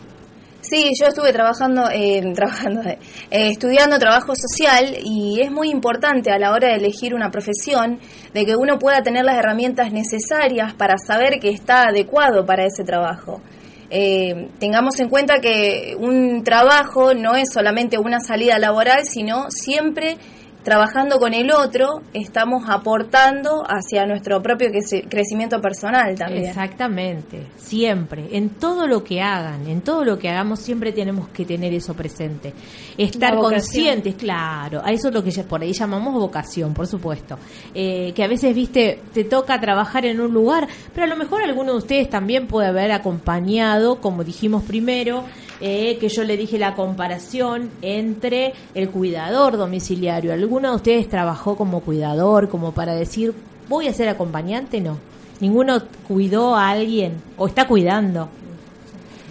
Sí, 0.64 0.92
yo 0.98 1.08
estuve 1.08 1.34
trabajando, 1.34 1.90
eh, 1.92 2.22
trabajando, 2.36 2.82
eh, 2.84 2.98
estudiando 3.30 4.00
trabajo 4.00 4.34
social 4.34 4.96
y 5.04 5.42
es 5.42 5.52
muy 5.52 5.70
importante 5.70 6.32
a 6.32 6.40
la 6.40 6.52
hora 6.52 6.70
de 6.70 6.76
elegir 6.76 7.14
una 7.14 7.30
profesión 7.30 8.00
de 8.34 8.46
que 8.46 8.56
uno 8.56 8.80
pueda 8.80 9.04
tener 9.04 9.26
las 9.26 9.38
herramientas 9.38 9.92
necesarias 9.92 10.74
para 10.74 10.96
saber 10.98 11.40
que 11.42 11.50
está 11.50 11.90
adecuado 11.90 12.46
para 12.46 12.66
ese 12.66 12.86
trabajo. 12.86 13.42
Eh, 13.90 14.48
tengamos 14.58 14.98
en 15.02 15.10
cuenta 15.10 15.40
que 15.40 15.98
un 16.00 16.44
trabajo 16.46 17.14
no 17.14 17.36
es 17.36 17.52
solamente 17.52 17.98
una 17.98 18.22
salida 18.22 18.58
laboral, 18.58 19.02
sino 19.04 19.52
siempre 19.52 20.18
trabajando 20.64 21.20
con 21.20 21.34
el 21.34 21.52
otro, 21.52 22.02
estamos 22.14 22.64
aportando 22.70 23.64
hacia 23.68 24.06
nuestro 24.06 24.42
propio 24.42 24.70
crecimiento 25.10 25.60
personal 25.62 26.16
también. 26.16 26.46
Exactamente, 26.46 27.48
siempre, 27.58 28.30
en 28.32 28.50
todo 28.52 28.88
lo 28.88 29.04
que 29.04 29.22
hagan, 29.22 29.68
en 29.68 29.82
todo 29.82 30.04
lo 30.06 30.18
que 30.18 30.30
hagamos, 30.30 30.60
siempre 30.60 30.92
tenemos 30.92 31.28
que 31.30 31.46
tener 31.46 31.74
eso 31.74 31.94
presente. 31.94 32.54
Estar 32.98 33.36
conscientes, 33.36 34.16
claro, 34.16 34.82
a 34.84 34.92
eso 34.92 35.10
es 35.10 35.14
lo 35.14 35.24
que 35.24 35.32
por 35.44 35.62
ahí 35.62 35.74
llamamos 35.74 36.14
vocación, 36.14 36.74
por 36.74 36.88
supuesto. 36.88 37.38
Eh, 37.74 38.14
que 38.16 38.24
a 38.24 38.28
veces, 38.28 38.56
viste, 38.56 39.02
te 39.14 39.26
toca 39.26 39.60
trabajar 39.60 40.06
en 40.06 40.22
un 40.22 40.34
lugar, 40.34 40.68
pero 40.94 41.06
a 41.06 41.10
lo 41.10 41.18
mejor 41.18 41.44
alguno 41.44 41.74
de 41.74 41.78
ustedes 41.80 42.10
también 42.10 42.48
puede 42.48 42.68
haber 42.68 42.92
acompañado, 42.92 44.00
como 44.00 44.24
dijimos 44.24 44.64
primero, 44.64 45.26
eh, 45.66 45.98
que 45.98 46.10
yo 46.10 46.26
le 46.26 46.36
dije 46.36 46.60
la 46.60 46.76
comparación 46.76 47.70
entre 47.82 48.52
el 48.76 48.90
cuidador 48.90 49.56
domiciliario. 49.56 50.34
¿Alguno 50.34 50.72
de 50.72 50.76
ustedes 50.76 51.08
trabajó 51.08 51.56
como 51.56 51.80
cuidador, 51.80 52.50
como 52.50 52.74
para 52.74 52.94
decir, 52.94 53.34
voy 53.70 53.88
a 53.88 53.94
ser 53.94 54.10
acompañante? 54.10 54.82
No. 54.82 54.98
¿Ninguno 55.40 55.82
cuidó 56.06 56.54
a 56.54 56.72
alguien 56.72 57.14
o 57.38 57.48
está 57.48 57.66
cuidando? 57.66 58.28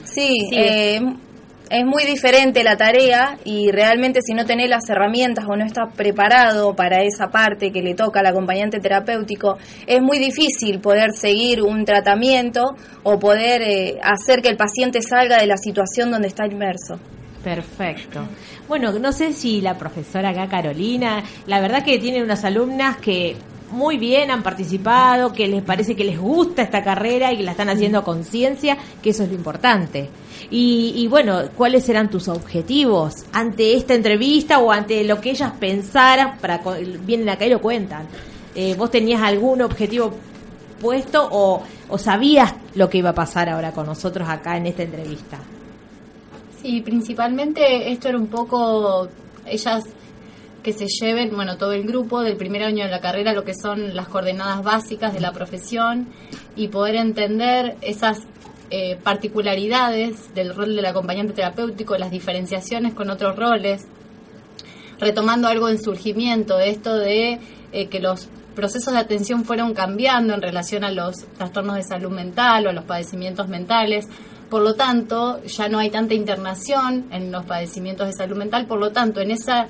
Sí, 0.05 0.49
eh, 0.53 1.03
es 1.73 1.87
muy 1.87 2.05
diferente 2.05 2.62
la 2.62 2.76
tarea 2.76 3.38
y 3.47 3.71
realmente 3.71 4.21
si 4.21 4.35
no 4.35 4.45
tenés 4.45 4.69
las 4.69 4.91
herramientas 4.91 5.47
o 5.49 5.57
no 5.57 5.64
estás 5.64 5.88
preparado 5.97 6.76
para 6.76 7.02
esa 7.02 7.31
parte 7.31 7.73
que 7.73 7.81
le 7.81 7.95
toca 7.95 8.21
al 8.21 8.26
acompañante 8.26 8.79
terapéutico, 8.79 9.57
es 9.87 10.02
muy 10.02 10.19
difícil 10.19 10.81
poder 10.81 11.12
seguir 11.14 11.62
un 11.62 11.87
tratamiento 11.87 12.76
o 13.02 13.19
poder 13.19 13.62
eh, 13.62 13.99
hacer 14.02 14.43
que 14.43 14.50
el 14.50 14.59
paciente 14.59 15.00
salga 15.00 15.38
de 15.38 15.47
la 15.47 15.57
situación 15.57 16.11
donde 16.11 16.29
está 16.29 16.45
inmerso. 16.45 17.00
Perfecto. 17.43 18.21
Bueno, 18.69 18.93
no 18.93 19.11
sé 19.11 19.33
si 19.33 19.62
la 19.62 19.79
profesora 19.79 20.29
acá, 20.29 20.49
Carolina, 20.49 21.25
la 21.47 21.61
verdad 21.61 21.83
que 21.83 21.99
tiene 21.99 22.23
unas 22.23 22.45
alumnas 22.45 22.99
que 22.99 23.35
muy 23.73 23.97
bien 23.97 24.31
han 24.31 24.43
participado, 24.43 25.33
que 25.33 25.49
les 25.49 25.62
parece 25.62 25.97
que 25.97 26.05
les 26.05 26.19
gusta 26.19 26.62
esta 26.62 26.85
carrera 26.85 27.33
y 27.33 27.38
que 27.38 27.43
la 27.43 27.52
están 27.52 27.69
haciendo 27.69 27.99
a 27.99 28.05
conciencia, 28.05 28.76
que 29.02 29.11
eso 29.11 29.25
es 29.25 29.31
lo 29.31 29.35
importante. 29.35 30.09
Y, 30.50 31.07
bueno, 31.09 31.41
¿cuáles 31.57 31.85
serán 31.85 32.11
tus 32.11 32.29
objetivos 32.29 33.25
ante 33.33 33.75
esta 33.75 33.95
entrevista 33.95 34.59
o 34.59 34.71
ante 34.71 35.02
lo 35.05 35.21
que 35.21 35.31
ellas 35.31 35.52
pensaran? 35.59 36.38
Para, 36.38 36.61
vienen 37.05 37.29
acá 37.31 37.47
y 37.47 37.50
lo 37.50 37.61
cuentan. 37.61 38.07
Eh, 38.55 38.75
¿Vos 38.76 38.91
tenías 38.91 39.23
algún 39.23 39.62
objetivo 39.62 40.12
puesto 40.81 41.26
o, 41.31 41.62
o 41.88 41.99
sabías 41.99 42.55
lo 42.75 42.91
que 42.91 42.99
iba 42.99 43.11
a 43.11 43.14
pasar 43.14 43.49
ahora 43.49 43.73
con 43.73 43.87
nosotros 43.87 44.29
acá 44.29 44.57
en 44.57 44.67
esta 44.67 44.83
entrevista? 44.83 45.38
Sí, 46.61 46.81
principalmente 46.83 47.91
esto 47.91 48.09
era 48.09 48.19
un 48.19 48.26
poco 48.26 49.09
ellas 49.47 49.85
que 50.62 50.73
se 50.73 50.87
lleven, 50.87 51.35
bueno, 51.35 51.57
todo 51.57 51.73
el 51.73 51.85
grupo 51.85 52.23
del 52.23 52.37
primer 52.37 52.62
año 52.62 52.85
de 52.85 52.90
la 52.90 53.00
carrera, 53.00 53.33
lo 53.33 53.45
que 53.45 53.54
son 53.54 53.95
las 53.95 54.09
coordenadas 54.09 54.62
básicas 54.62 55.12
de 55.12 55.21
la 55.21 55.33
profesión 55.33 56.09
y 56.57 56.69
poder 56.69 56.97
entender 56.97 57.76
esas 57.81 58.21
eh, 58.71 58.97
particularidades 59.02 60.35
del 60.35 60.54
rol 60.54 60.75
del 60.75 60.87
acompañante 60.87 61.35
terapéutico, 61.35 61.97
las 61.99 62.11
diferenciaciones 62.11 62.95
con 62.95 63.11
otros 63.11 63.37
roles, 63.37 63.87
retomando 64.99 65.49
algo 65.49 65.69
en 65.69 65.83
surgimiento, 65.83 66.59
esto 66.59 66.97
de 66.97 67.40
eh, 67.73 67.88
que 67.88 68.00
los 68.00 68.28
procesos 68.54 68.92
de 68.92 69.00
atención 69.00 69.45
fueron 69.45 69.75
cambiando 69.75 70.35
en 70.35 70.42
relación 70.42 70.85
a 70.85 70.90
los 70.90 71.26
trastornos 71.37 71.76
de 71.76 71.83
salud 71.83 72.11
mental 72.11 72.66
o 72.66 72.71
a 72.71 72.73
los 72.73 72.85
padecimientos 72.85 73.49
mentales. 73.49 74.07
Por 74.49 74.62
lo 74.62 74.75
tanto, 74.75 75.42
ya 75.45 75.69
no 75.69 75.78
hay 75.78 75.90
tanta 75.90 76.14
internación 76.14 77.07
en 77.11 77.33
los 77.33 77.45
padecimientos 77.45 78.07
de 78.07 78.12
salud 78.12 78.37
mental, 78.37 78.66
por 78.66 78.78
lo 78.78 78.92
tanto, 78.92 79.21
en 79.21 79.31
esa 79.31 79.69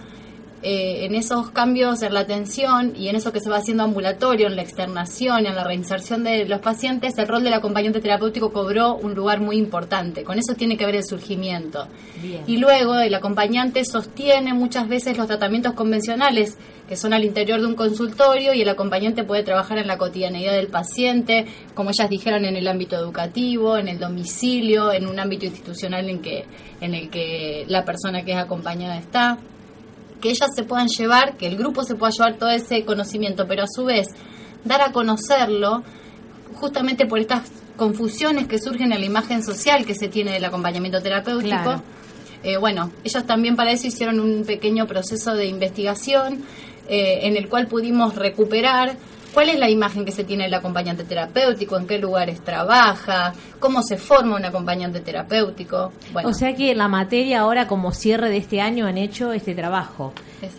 eh, 0.65 1.05
en 1.05 1.17
esos 1.17 1.51
cambios 1.51 2.03
en 2.03 2.15
la 2.15 2.21
atención 2.21 2.93
y 2.97 3.09
en 3.09 3.17
eso 3.17 3.33
que 3.33 3.41
se 3.41 3.51
va 3.51 3.57
haciendo 3.57 3.83
ambulatorio, 3.83 4.47
en 4.47 4.55
la 4.55 4.63
externación, 4.63 5.47
en 5.47 5.57
la 5.57 5.65
reinserción 5.65 6.23
de 6.23 6.45
los 6.45 6.61
pacientes, 6.61 7.19
el 7.19 7.27
rol 7.27 7.43
del 7.43 7.55
acompañante 7.55 8.01
terapéutico 8.01 8.53
cobró 8.53 8.95
un 8.95 9.15
lugar 9.15 9.41
muy 9.41 9.57
importante. 9.57 10.23
Con 10.23 10.39
eso 10.39 10.55
tiene 10.55 10.77
que 10.77 10.87
ver 10.87 10.95
el 10.95 11.05
surgimiento. 11.05 11.89
Y 12.47 12.59
luego 12.59 12.95
el 12.95 13.13
acompañante 13.13 13.85
sostiene 13.85 14.55
muchas 14.55 14.89
veces 14.89 15.17
los 15.17 15.27
tratamientos 15.27 15.73
convencionales 15.73 16.57
que 16.89 16.97
son 16.97 17.13
al 17.13 17.25
interior 17.25 17.61
de 17.61 17.67
un 17.67 17.75
consultorio 17.75 18.55
y 18.55 18.63
el 18.63 18.69
acompañante 18.69 19.25
puede 19.25 19.43
trabajar 19.43 19.79
en 19.79 19.87
la 19.87 19.99
cotidianeidad 19.99 20.53
del 20.53 20.69
paciente, 20.69 21.47
como 21.75 21.91
ellas 21.91 22.09
dijeron, 22.09 22.45
en 22.45 22.55
el 22.55 22.69
ámbito 22.69 22.97
educativo, 22.97 23.79
en 23.79 23.89
el 23.89 23.99
domicilio, 23.99 24.93
en 24.93 25.07
un 25.07 25.19
ámbito 25.19 25.47
institucional 25.47 26.09
en, 26.09 26.21
que, 26.21 26.45
en 26.81 26.95
el 26.95 27.09
que 27.11 27.65
la 27.67 27.85
persona 27.85 28.25
que 28.25 28.33
es 28.33 28.39
acompañada 28.39 28.99
está 28.99 29.39
que 30.23 30.31
ellas 30.31 30.51
se 30.55 30.63
puedan 30.63 30.87
llevar, 30.87 31.37
que 31.37 31.47
el 31.47 31.59
grupo 31.59 31.83
se 31.83 31.97
pueda 31.97 32.13
llevar 32.13 32.37
todo 32.39 32.49
ese 32.49 32.85
conocimiento, 32.85 33.47
pero 33.47 33.65
a 33.65 33.67
su 33.67 33.85
vez 33.85 34.07
dar 34.65 34.81
a 34.81 34.93
conocerlo 34.93 35.83
justamente 36.55 37.07
por 37.07 37.19
estas 37.19 37.51
confusiones 37.77 38.47
que 38.47 38.59
surgen 38.59 38.93
en 38.93 39.01
la 39.01 39.07
imagen 39.07 39.43
social 39.43 39.85
que 39.85 39.95
se 39.95 40.09
tiene 40.09 40.33
del 40.33 40.45
acompañamiento 40.45 41.03
terapéutico. 41.03 41.83
Eh, 42.45 42.57
bueno, 42.57 42.93
ellos 43.05 43.27
también 43.27 43.57
para 43.57 43.73
eso 43.73 43.89
hicieron 43.89 44.21
un 44.21 44.45
pequeño 44.45 44.87
proceso 44.87 45.35
de 45.35 45.47
investigación 45.47 46.45
eh, 46.89 47.21
en 47.23 47.37
el 47.37 47.49
cual 47.49 47.67
pudimos 47.67 48.15
recuperar 48.15 48.97
¿Cuál 49.33 49.49
es 49.49 49.59
la 49.59 49.71
imagen 49.71 50.05
que 50.05 50.13
se 50.13 50.25
tiene 50.25 50.45
del 50.45 50.55
acompañante 50.55 51.05
terapéutico? 51.05 51.79
¿En 51.79 51.87
qué 51.87 51.99
lugares 51.99 52.43
trabaja? 52.43 53.33
¿Cómo 53.59 53.83
se 53.83 53.97
forma 53.97 54.37
un 54.37 54.45
acompañante 54.45 55.01
terapéutico? 55.01 55.93
O 56.25 56.35
sea 56.35 56.55
que 56.55 56.75
la 56.75 56.89
materia 56.89 57.41
ahora 57.41 57.67
como 57.67 57.93
cierre 57.93 58.29
de 58.29 58.37
este 58.37 58.61
año 58.61 58.87
han 58.87 58.99
hecho 58.99 59.33
este 59.33 59.55
trabajo. 59.55 60.13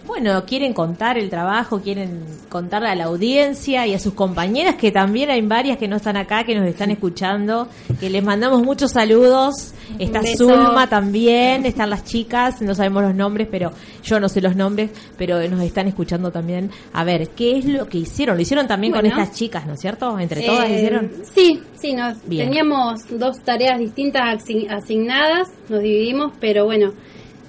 Bueno, 0.05 0.45
quieren 0.45 0.73
contar 0.73 1.17
el 1.17 1.29
trabajo, 1.29 1.81
quieren 1.81 2.25
contarle 2.49 2.89
a 2.89 2.95
la 2.95 3.05
audiencia 3.05 3.85
y 3.85 3.93
a 3.93 3.99
sus 3.99 4.13
compañeras, 4.13 4.75
que 4.75 4.91
también 4.91 5.29
hay 5.29 5.41
varias 5.41 5.77
que 5.77 5.87
no 5.87 5.97
están 5.97 6.15
acá, 6.15 6.45
que 6.45 6.55
nos 6.55 6.65
están 6.65 6.89
escuchando, 6.89 7.67
que 7.99 8.09
les 8.09 8.23
mandamos 8.23 8.63
muchos 8.63 8.91
saludos. 8.91 9.73
Está 9.99 10.21
Zulma 10.37 10.87
también, 10.87 11.65
están 11.65 11.89
las 11.89 12.05
chicas, 12.05 12.61
no 12.61 12.73
sabemos 12.73 13.03
los 13.03 13.15
nombres, 13.15 13.47
pero 13.51 13.73
yo 14.03 14.19
no 14.19 14.29
sé 14.29 14.41
los 14.41 14.55
nombres, 14.55 14.91
pero 15.17 15.41
nos 15.47 15.61
están 15.61 15.87
escuchando 15.87 16.31
también. 16.31 16.69
A 16.93 17.03
ver, 17.03 17.29
¿qué 17.29 17.57
es 17.57 17.65
lo 17.65 17.87
que 17.87 17.99
hicieron? 17.99 18.35
Lo 18.35 18.41
hicieron 18.41 18.67
también 18.67 18.93
con 18.93 19.05
estas 19.05 19.31
chicas, 19.31 19.65
¿no 19.65 19.73
es 19.73 19.79
cierto? 19.79 20.19
Entre 20.19 20.41
todas 20.45 20.69
eh, 20.69 20.75
hicieron. 20.75 21.11
Sí, 21.33 21.61
sí, 21.75 21.93
nos, 21.93 22.21
teníamos 22.21 23.01
dos 23.09 23.41
tareas 23.43 23.79
distintas 23.79 24.43
asignadas, 24.69 25.47
nos 25.69 25.81
dividimos, 25.81 26.33
pero 26.39 26.65
bueno 26.65 26.93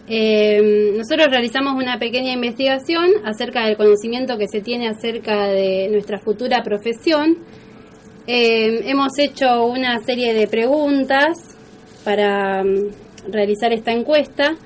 eh, 0.07 0.93
nosotros 0.97 1.29
realizamos 1.31 1.75
una 1.75 1.99
pequeña 1.99 2.33
investigación 2.33 3.11
acerca 3.25 3.65
del 3.67 3.77
conocimiento 3.77 4.37
que 4.37 4.49
se 4.49 4.61
tiene 4.61 4.89
acerca 4.89 5.47
de 5.47 5.89
nuestra 5.91 6.19
futura 6.19 6.63
profesión. 6.63 7.39
Eh, 8.27 8.83
hemos 8.85 9.19
hecho 9.19 9.65
una 9.65 9.99
serie 10.01 10.35
de 10.35 10.47
preguntas 10.47 11.39
para 12.05 12.63
mm, 12.63 13.31
realizar 13.31 13.73
esta 13.73 13.93
encuesta. 13.93 14.57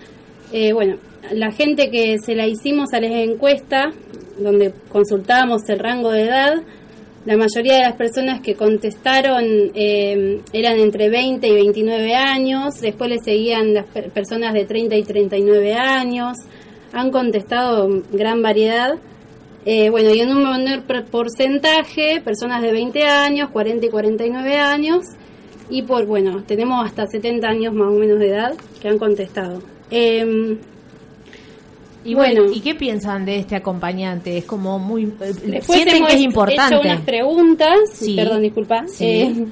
Eh, 0.52 0.73
bueno, 0.73 0.97
la 1.32 1.52
gente 1.52 1.90
que 1.90 2.18
se 2.18 2.35
la 2.35 2.47
hicimos 2.47 2.92
a 2.92 3.00
la 3.00 3.08
encuesta, 3.08 3.92
donde 4.38 4.73
consultábamos 4.88 5.68
el 5.68 5.78
rango 5.78 6.11
de 6.11 6.23
edad, 6.23 6.62
la 7.25 7.37
mayoría 7.37 7.76
de 7.76 7.82
las 7.82 7.94
personas 7.94 8.40
que 8.40 8.54
contestaron 8.54 9.44
eh, 9.75 10.40
eran 10.52 10.78
entre 10.78 11.11
20 11.11 11.47
y 11.47 11.52
29 11.52 12.14
años, 12.14 12.80
después 12.80 13.11
le 13.11 13.18
seguían 13.18 13.75
las 13.75 13.85
personas 13.87 14.54
de 14.54 14.64
30 14.64 14.97
y 14.97 15.02
39 15.02 15.75
años, 15.75 16.38
han 16.92 17.11
contestado 17.11 18.02
gran 18.12 18.40
variedad. 18.40 18.94
Eh, 19.66 19.90
bueno, 19.90 20.14
y 20.14 20.20
en 20.20 20.30
un 20.30 20.42
menor 20.42 20.85
porcentaje, 21.11 22.23
personas 22.23 22.62
de 22.62 22.73
20 22.73 23.02
años, 23.04 23.50
40 23.50 23.85
y 23.85 23.88
49 23.90 24.56
años, 24.56 25.04
y 25.68 25.82
por, 25.82 26.06
bueno, 26.06 26.42
tenemos 26.47 26.87
hasta 26.87 27.06
70 27.06 27.47
años 27.47 27.75
más 27.75 27.88
o 27.88 27.99
menos 27.99 28.18
de 28.20 28.28
edad 28.28 28.54
que 28.80 28.88
han 28.88 28.99
contestado. 28.99 29.61
Eh, 29.90 30.56
y 32.05 32.14
bueno, 32.14 32.45
¿y 32.52 32.61
qué 32.61 32.75
piensan 32.75 33.25
de 33.25 33.37
este 33.37 33.57
acompañante? 33.57 34.38
Es 34.38 34.45
como 34.45 34.78
muy... 34.78 35.12
Sienten 35.62 36.07
que 36.07 36.14
es 36.14 36.21
importante. 36.21 36.76
hecho 36.76 36.81
unas 36.81 37.00
preguntas, 37.02 37.78
perdón, 38.14 38.43
disculpa. 38.43 38.85
Eh, 39.00 39.47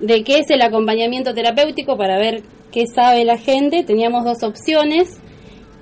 de 0.00 0.24
qué 0.24 0.38
es 0.38 0.50
el 0.50 0.62
acompañamiento 0.62 1.34
terapéutico 1.34 1.96
para 1.96 2.18
ver 2.18 2.42
qué 2.72 2.86
sabe 2.86 3.24
la 3.24 3.38
gente, 3.38 3.84
teníamos 3.84 4.24
dos 4.24 4.42
opciones. 4.42 5.18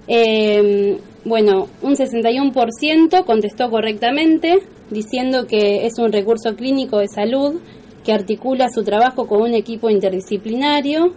Eh, 0.08 0.98
bueno, 1.24 1.68
un 1.82 1.96
61% 1.96 3.24
contestó 3.24 3.70
correctamente, 3.70 4.58
diciendo 4.90 5.46
que 5.46 5.86
es 5.86 5.98
un 5.98 6.12
recurso 6.12 6.54
clínico 6.54 6.98
de 6.98 7.08
salud 7.08 7.60
que 8.04 8.12
articula 8.12 8.68
su 8.68 8.84
trabajo 8.84 9.26
con 9.26 9.42
un 9.42 9.54
equipo 9.54 9.90
interdisciplinario. 9.90 11.14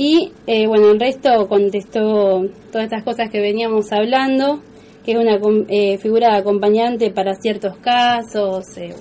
Y 0.00 0.30
eh, 0.46 0.68
bueno, 0.68 0.92
el 0.92 1.00
resto 1.00 1.48
contestó 1.48 2.46
todas 2.70 2.84
estas 2.84 3.02
cosas 3.02 3.30
que 3.30 3.40
veníamos 3.40 3.90
hablando, 3.90 4.62
que 5.04 5.10
es 5.10 5.18
una 5.18 5.40
eh, 5.68 5.98
figura 5.98 6.34
de 6.34 6.36
acompañante 6.36 7.10
para 7.10 7.34
ciertos 7.34 7.76
casos. 7.78 8.64
Eh, 8.76 8.94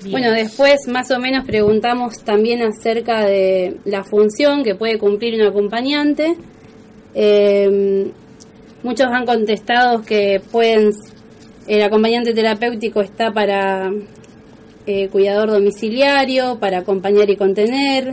bueno. 0.00 0.12
bueno, 0.12 0.30
después 0.32 0.88
más 0.88 1.10
o 1.10 1.18
menos 1.18 1.44
preguntamos 1.44 2.24
también 2.24 2.62
acerca 2.62 3.26
de 3.26 3.76
la 3.84 4.02
función 4.02 4.64
que 4.64 4.74
puede 4.74 4.96
cumplir 4.98 5.34
un 5.34 5.46
acompañante. 5.46 6.38
Eh, 7.14 8.10
muchos 8.82 9.08
han 9.08 9.26
contestado 9.26 10.00
que 10.00 10.40
pueden, 10.50 10.92
el 11.68 11.82
acompañante 11.82 12.32
terapéutico 12.32 13.02
está 13.02 13.30
para 13.30 13.92
eh, 14.86 15.08
cuidador 15.08 15.50
domiciliario, 15.50 16.58
para 16.60 16.78
acompañar 16.78 17.28
y 17.28 17.36
contener, 17.36 18.12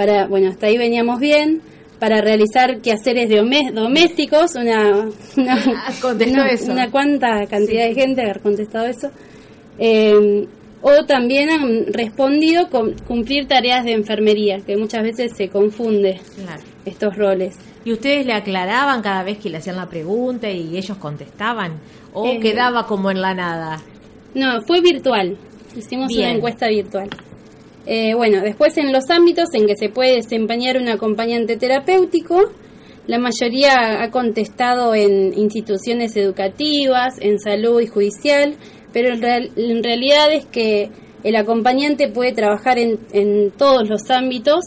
para, 0.00 0.26
bueno, 0.28 0.48
hasta 0.48 0.68
ahí 0.68 0.78
veníamos 0.78 1.20
bien, 1.20 1.60
para 1.98 2.22
realizar 2.22 2.80
quehaceres 2.80 3.28
domésticos, 3.74 4.54
una, 4.54 5.10
una, 5.36 5.62
ah, 5.76 6.14
una, 6.70 6.90
cuanta 6.90 7.46
cantidad 7.46 7.84
de 7.84 7.92
gente 7.92 8.22
ha 8.22 8.32
contestado 8.38 8.86
eso. 8.86 9.10
Eh, 9.78 10.48
o 10.80 11.04
también 11.04 11.50
han 11.50 11.92
respondido 11.92 12.70
con 12.70 12.94
cumplir 13.06 13.46
tareas 13.46 13.84
de 13.84 13.92
enfermería, 13.92 14.60
que 14.66 14.78
muchas 14.78 15.02
veces 15.02 15.32
se 15.36 15.50
confunde 15.50 16.18
estos 16.86 17.14
roles. 17.14 17.58
¿Y 17.84 17.92
ustedes 17.92 18.24
le 18.24 18.32
aclaraban 18.32 19.02
cada 19.02 19.22
vez 19.22 19.36
que 19.36 19.50
le 19.50 19.58
hacían 19.58 19.76
la 19.76 19.90
pregunta 19.90 20.48
y 20.48 20.78
ellos 20.78 20.96
contestaban? 20.96 21.78
¿O 22.14 22.26
eh, 22.26 22.40
quedaba 22.40 22.86
como 22.86 23.10
en 23.10 23.20
la 23.20 23.34
nada? 23.34 23.82
No, 24.34 24.62
fue 24.62 24.80
virtual. 24.80 25.36
Hicimos 25.76 26.10
una 26.10 26.30
encuesta 26.30 26.68
virtual. 26.68 27.10
Eh, 27.86 28.14
bueno, 28.14 28.40
después 28.42 28.76
en 28.76 28.92
los 28.92 29.08
ámbitos 29.10 29.48
en 29.54 29.66
que 29.66 29.76
se 29.76 29.88
puede 29.88 30.16
desempeñar 30.16 30.76
un 30.76 30.88
acompañante 30.88 31.56
terapéutico, 31.56 32.40
la 33.06 33.18
mayoría 33.18 34.02
ha 34.02 34.10
contestado 34.10 34.94
en 34.94 35.36
instituciones 35.36 36.16
educativas, 36.16 37.14
en 37.20 37.40
salud 37.40 37.80
y 37.80 37.86
judicial, 37.86 38.54
pero 38.92 39.14
en, 39.14 39.82
realidad 39.82 40.32
es 40.32 40.46
que 40.46 40.90
el 41.24 41.36
acompañante 41.36 42.08
puede 42.08 42.32
trabajar 42.32 42.78
en, 42.78 42.98
en 43.12 43.50
todos 43.50 43.88
los 43.88 44.10
ámbitos 44.10 44.60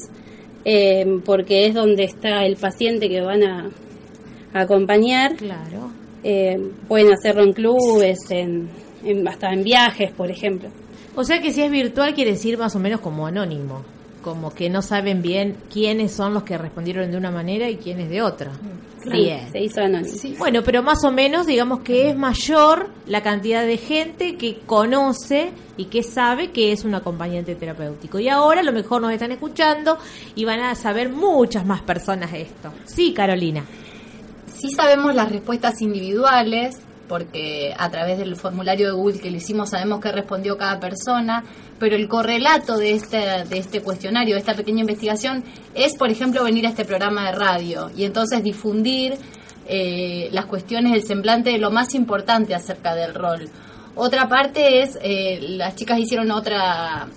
eh, 0.65 1.05
porque 1.25 1.65
es 1.65 1.73
donde 1.73 2.05
está 2.05 2.45
el 2.45 2.55
paciente 2.55 3.09
que 3.09 3.21
van 3.21 3.43
a, 3.43 3.69
acompañar. 4.53 5.35
Claro. 5.35 5.91
Eh, 6.23 6.57
pueden 6.87 7.11
hacerlo 7.11 7.43
en 7.43 7.53
clubes, 7.53 8.19
en, 8.29 8.69
hasta 9.27 9.51
en 9.53 9.63
viajes, 9.63 10.11
por 10.11 10.31
ejemplo. 10.31 10.69
O 11.15 11.23
sea 11.23 11.41
que 11.41 11.51
si 11.51 11.61
es 11.61 11.71
virtual 11.71 12.13
quiere 12.13 12.31
decir 12.31 12.57
más 12.57 12.75
o 12.75 12.79
menos 12.79 12.99
como 12.99 13.27
anónimo 13.27 13.83
como 14.23 14.51
que 14.53 14.69
no 14.69 14.81
saben 14.81 15.21
bien 15.21 15.57
quiénes 15.71 16.13
son 16.13 16.33
los 16.33 16.43
que 16.43 16.57
respondieron 16.57 17.11
de 17.11 17.17
una 17.17 17.29
manera 17.29 17.69
y 17.69 17.75
quiénes 17.75 18.09
de 18.09 18.23
otra. 18.23 18.51
Bien. 19.11 19.51
Se 19.51 19.59
hizo 19.59 19.81
anónimo. 19.81 20.15
Bueno, 20.39 20.61
pero 20.63 20.81
más 20.81 21.03
o 21.03 21.11
menos 21.11 21.45
digamos 21.45 21.81
que 21.81 22.09
es 22.09 22.15
mayor 22.15 22.89
la 23.05 23.21
cantidad 23.21 23.63
de 23.65 23.77
gente 23.77 24.37
que 24.37 24.59
conoce 24.65 25.51
y 25.75 25.85
que 25.85 26.01
sabe 26.01 26.51
que 26.51 26.71
es 26.71 26.85
un 26.85 26.95
acompañante 26.95 27.53
terapéutico. 27.53 28.17
Y 28.17 28.29
ahora 28.29 28.61
a 28.61 28.63
lo 28.63 28.71
mejor 28.71 29.01
nos 29.01 29.11
están 29.11 29.33
escuchando 29.33 29.99
y 30.35 30.45
van 30.45 30.61
a 30.61 30.73
saber 30.73 31.09
muchas 31.09 31.65
más 31.65 31.81
personas 31.81 32.33
esto. 32.33 32.71
Sí, 32.85 33.13
Carolina. 33.13 33.65
Sí 34.47 34.71
sabemos 34.71 35.13
las 35.13 35.29
respuestas 35.29 35.81
individuales, 35.81 36.77
porque 37.13 37.75
a 37.77 37.91
través 37.91 38.17
del 38.17 38.35
formulario 38.35 38.87
de 38.87 38.93
Google 38.93 39.19
que 39.19 39.29
le 39.29 39.37
hicimos 39.37 39.69
sabemos 39.69 40.01
que 40.01 40.11
respondió 40.11 40.57
cada 40.57 40.79
persona, 40.79 41.43
pero 41.77 41.95
el 41.95 42.07
correlato 42.07 42.75
de 42.75 42.93
este, 42.93 43.17
de 43.47 43.57
este 43.59 43.81
cuestionario, 43.81 44.33
de 44.33 44.39
esta 44.39 44.55
pequeña 44.55 44.79
investigación, 44.79 45.43
es, 45.75 45.95
por 45.95 46.09
ejemplo, 46.09 46.43
venir 46.43 46.65
a 46.65 46.69
este 46.69 46.85
programa 46.85 47.27
de 47.27 47.33
radio 47.33 47.91
y 47.95 48.05
entonces 48.05 48.43
difundir 48.43 49.13
eh, 49.67 50.27
las 50.31 50.47
cuestiones 50.47 50.91
del 50.91 51.03
semblante 51.03 51.51
de 51.51 51.59
lo 51.59 51.69
más 51.69 51.93
importante 51.93 52.55
acerca 52.55 52.95
del 52.95 53.13
rol. 53.13 53.47
Otra 53.93 54.27
parte 54.27 54.81
es, 54.81 54.97
eh, 55.03 55.37
las 55.39 55.75
chicas 55.75 55.99
hicieron 55.99 56.31
otra 56.31 57.09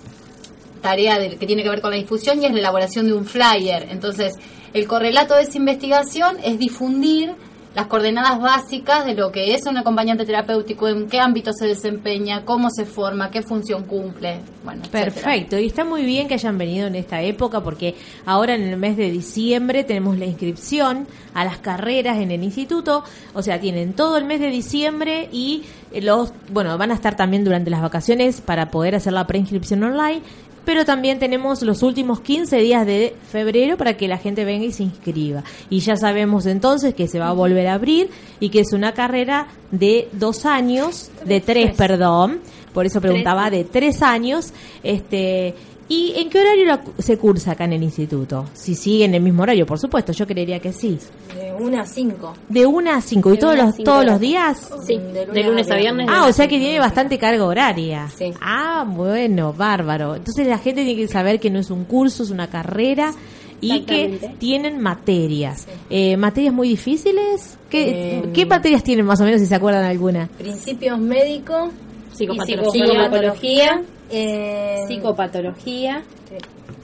tarea 0.83 1.17
que 1.39 1.47
tiene 1.47 1.63
que 1.63 1.69
ver 1.69 1.81
con 1.81 1.89
la 1.89 1.97
difusión 1.97 2.39
y 2.39 2.45
es 2.45 2.51
la 2.51 2.59
elaboración 2.59 3.07
de 3.07 3.13
un 3.13 3.25
flyer. 3.25 3.87
Entonces, 3.89 4.33
el 4.75 4.87
correlato 4.87 5.33
de 5.33 5.41
esa 5.41 5.57
investigación 5.57 6.37
es 6.43 6.59
difundir 6.59 7.33
las 7.77 7.85
coordenadas 7.85 8.41
básicas 8.41 9.05
de 9.05 9.13
lo 9.13 9.31
que 9.31 9.53
es 9.53 9.67
un 9.67 9.77
acompañante 9.77 10.25
terapéutico, 10.25 10.87
en 10.87 11.07
qué 11.07 11.19
ámbito 11.19 11.53
se 11.53 11.67
desempeña, 11.67 12.43
cómo 12.43 12.71
se 12.71 12.85
forma, 12.85 13.29
qué 13.29 13.43
función 13.43 13.83
cumple. 13.83 14.39
Bueno, 14.63 14.81
Perfecto, 14.91 15.59
y 15.59 15.67
está 15.67 15.85
muy 15.85 16.03
bien 16.03 16.27
que 16.27 16.33
hayan 16.33 16.57
venido 16.57 16.87
en 16.87 16.95
esta 16.95 17.21
época 17.21 17.61
porque 17.61 17.93
ahora 18.25 18.55
en 18.55 18.63
el 18.63 18.77
mes 18.77 18.97
de 18.97 19.11
diciembre 19.11 19.83
tenemos 19.83 20.17
la 20.17 20.25
inscripción 20.25 21.07
a 21.35 21.45
las 21.45 21.59
carreras 21.59 22.17
en 22.17 22.31
el 22.31 22.43
instituto, 22.43 23.03
o 23.35 23.43
sea, 23.43 23.59
tienen 23.59 23.93
todo 23.93 24.17
el 24.17 24.25
mes 24.25 24.39
de 24.39 24.49
diciembre 24.49 25.29
y 25.31 25.63
los, 26.01 26.33
bueno, 26.51 26.75
van 26.79 26.89
a 26.89 26.95
estar 26.95 27.15
también 27.15 27.43
durante 27.43 27.69
las 27.69 27.83
vacaciones 27.83 28.41
para 28.41 28.71
poder 28.71 28.95
hacer 28.95 29.13
la 29.13 29.27
preinscripción 29.27 29.83
online 29.83 30.23
pero 30.67 30.83
también 30.83 31.17
tenemos 31.17 31.61
los 31.61 31.81
últimos 31.81 32.19
15 32.19 32.57
días 32.57 32.85
de 32.85 33.15
febrero 33.31 33.77
para 33.77 33.95
que 33.95 34.09
la 34.09 34.17
gente 34.17 34.43
venga 34.43 34.65
y 34.65 34.73
se 34.73 34.83
inscriba. 34.83 35.41
Y 35.69 35.79
ya 35.79 35.95
sabemos 35.95 36.45
entonces 36.45 36.93
que 36.93 37.07
se 37.07 37.19
va 37.19 37.29
a 37.29 37.31
volver 37.31 37.67
a 37.67 37.75
abrir 37.75 38.09
y 38.41 38.49
que 38.49 38.59
es 38.59 38.73
una 38.73 38.91
carrera 38.91 39.47
de 39.71 40.09
dos 40.11 40.45
años, 40.45 41.09
de 41.23 41.39
tres, 41.39 41.73
perdón, 41.77 42.41
por 42.73 42.85
eso 42.85 42.99
preguntaba, 42.99 43.49
de 43.49 43.63
tres 43.63 44.01
años, 44.01 44.51
este 44.83 45.55
¿Y 45.89 46.13
en 46.17 46.29
qué 46.29 46.39
horario 46.39 46.79
se 46.97 47.17
cursa 47.17 47.51
acá 47.51 47.63
en 47.63 47.73
el 47.73 47.83
instituto? 47.83 48.45
Si 48.53 48.75
sigue 48.75 49.05
en 49.05 49.15
el 49.15 49.21
mismo 49.21 49.43
horario, 49.43 49.65
por 49.65 49.79
supuesto, 49.79 50.11
yo 50.11 50.27
creería 50.27 50.59
que 50.59 50.73
sí. 50.73 50.99
De 51.33 51.53
1 51.53 51.79
a 51.79 51.85
5. 51.85 52.33
¿De 52.49 52.65
1 52.65 52.91
a 52.91 53.01
5? 53.01 53.33
¿Y 53.33 53.37
todos 53.37 53.57
los, 53.57 53.77
todos 53.77 54.05
los 54.05 54.19
días? 54.19 54.69
Sí, 54.85 54.97
de 54.97 55.43
lunes, 55.43 55.71
a 55.71 55.75
viernes. 55.75 56.07
Ah, 56.09 56.27
o 56.27 56.33
sea 56.33 56.47
que 56.47 56.59
tiene 56.59 56.79
bastante 56.79 57.17
carga 57.17 57.45
horaria. 57.45 58.09
Sí. 58.17 58.33
Ah, 58.41 58.85
bueno, 58.85 59.53
bárbaro. 59.53 60.15
Entonces 60.15 60.45
la 60.47 60.57
gente 60.57 60.83
tiene 60.83 60.99
que 60.99 61.07
saber 61.07 61.39
que 61.39 61.49
no 61.49 61.59
es 61.59 61.71
un 61.71 61.85
curso, 61.85 62.23
es 62.23 62.31
una 62.31 62.47
carrera 62.47 63.13
y 63.61 63.81
que 63.81 64.33
tienen 64.39 64.81
materias. 64.81 65.67
Eh, 65.89 66.17
¿Materias 66.17 66.53
muy 66.53 66.67
difíciles? 66.67 67.57
¿Qué, 67.69 68.19
eh, 68.19 68.29
¿Qué 68.33 68.45
materias 68.45 68.83
tienen 68.83 69.05
más 69.05 69.21
o 69.21 69.23
menos 69.23 69.39
si 69.39 69.47
se 69.47 69.55
acuerdan 69.55 69.85
alguna? 69.85 70.27
Principios 70.37 70.99
médicos, 70.99 71.69
psicopatología, 72.13 72.85
psicopatología 72.85 73.83
eh, 74.09 74.77
psicopatología. 74.87 76.03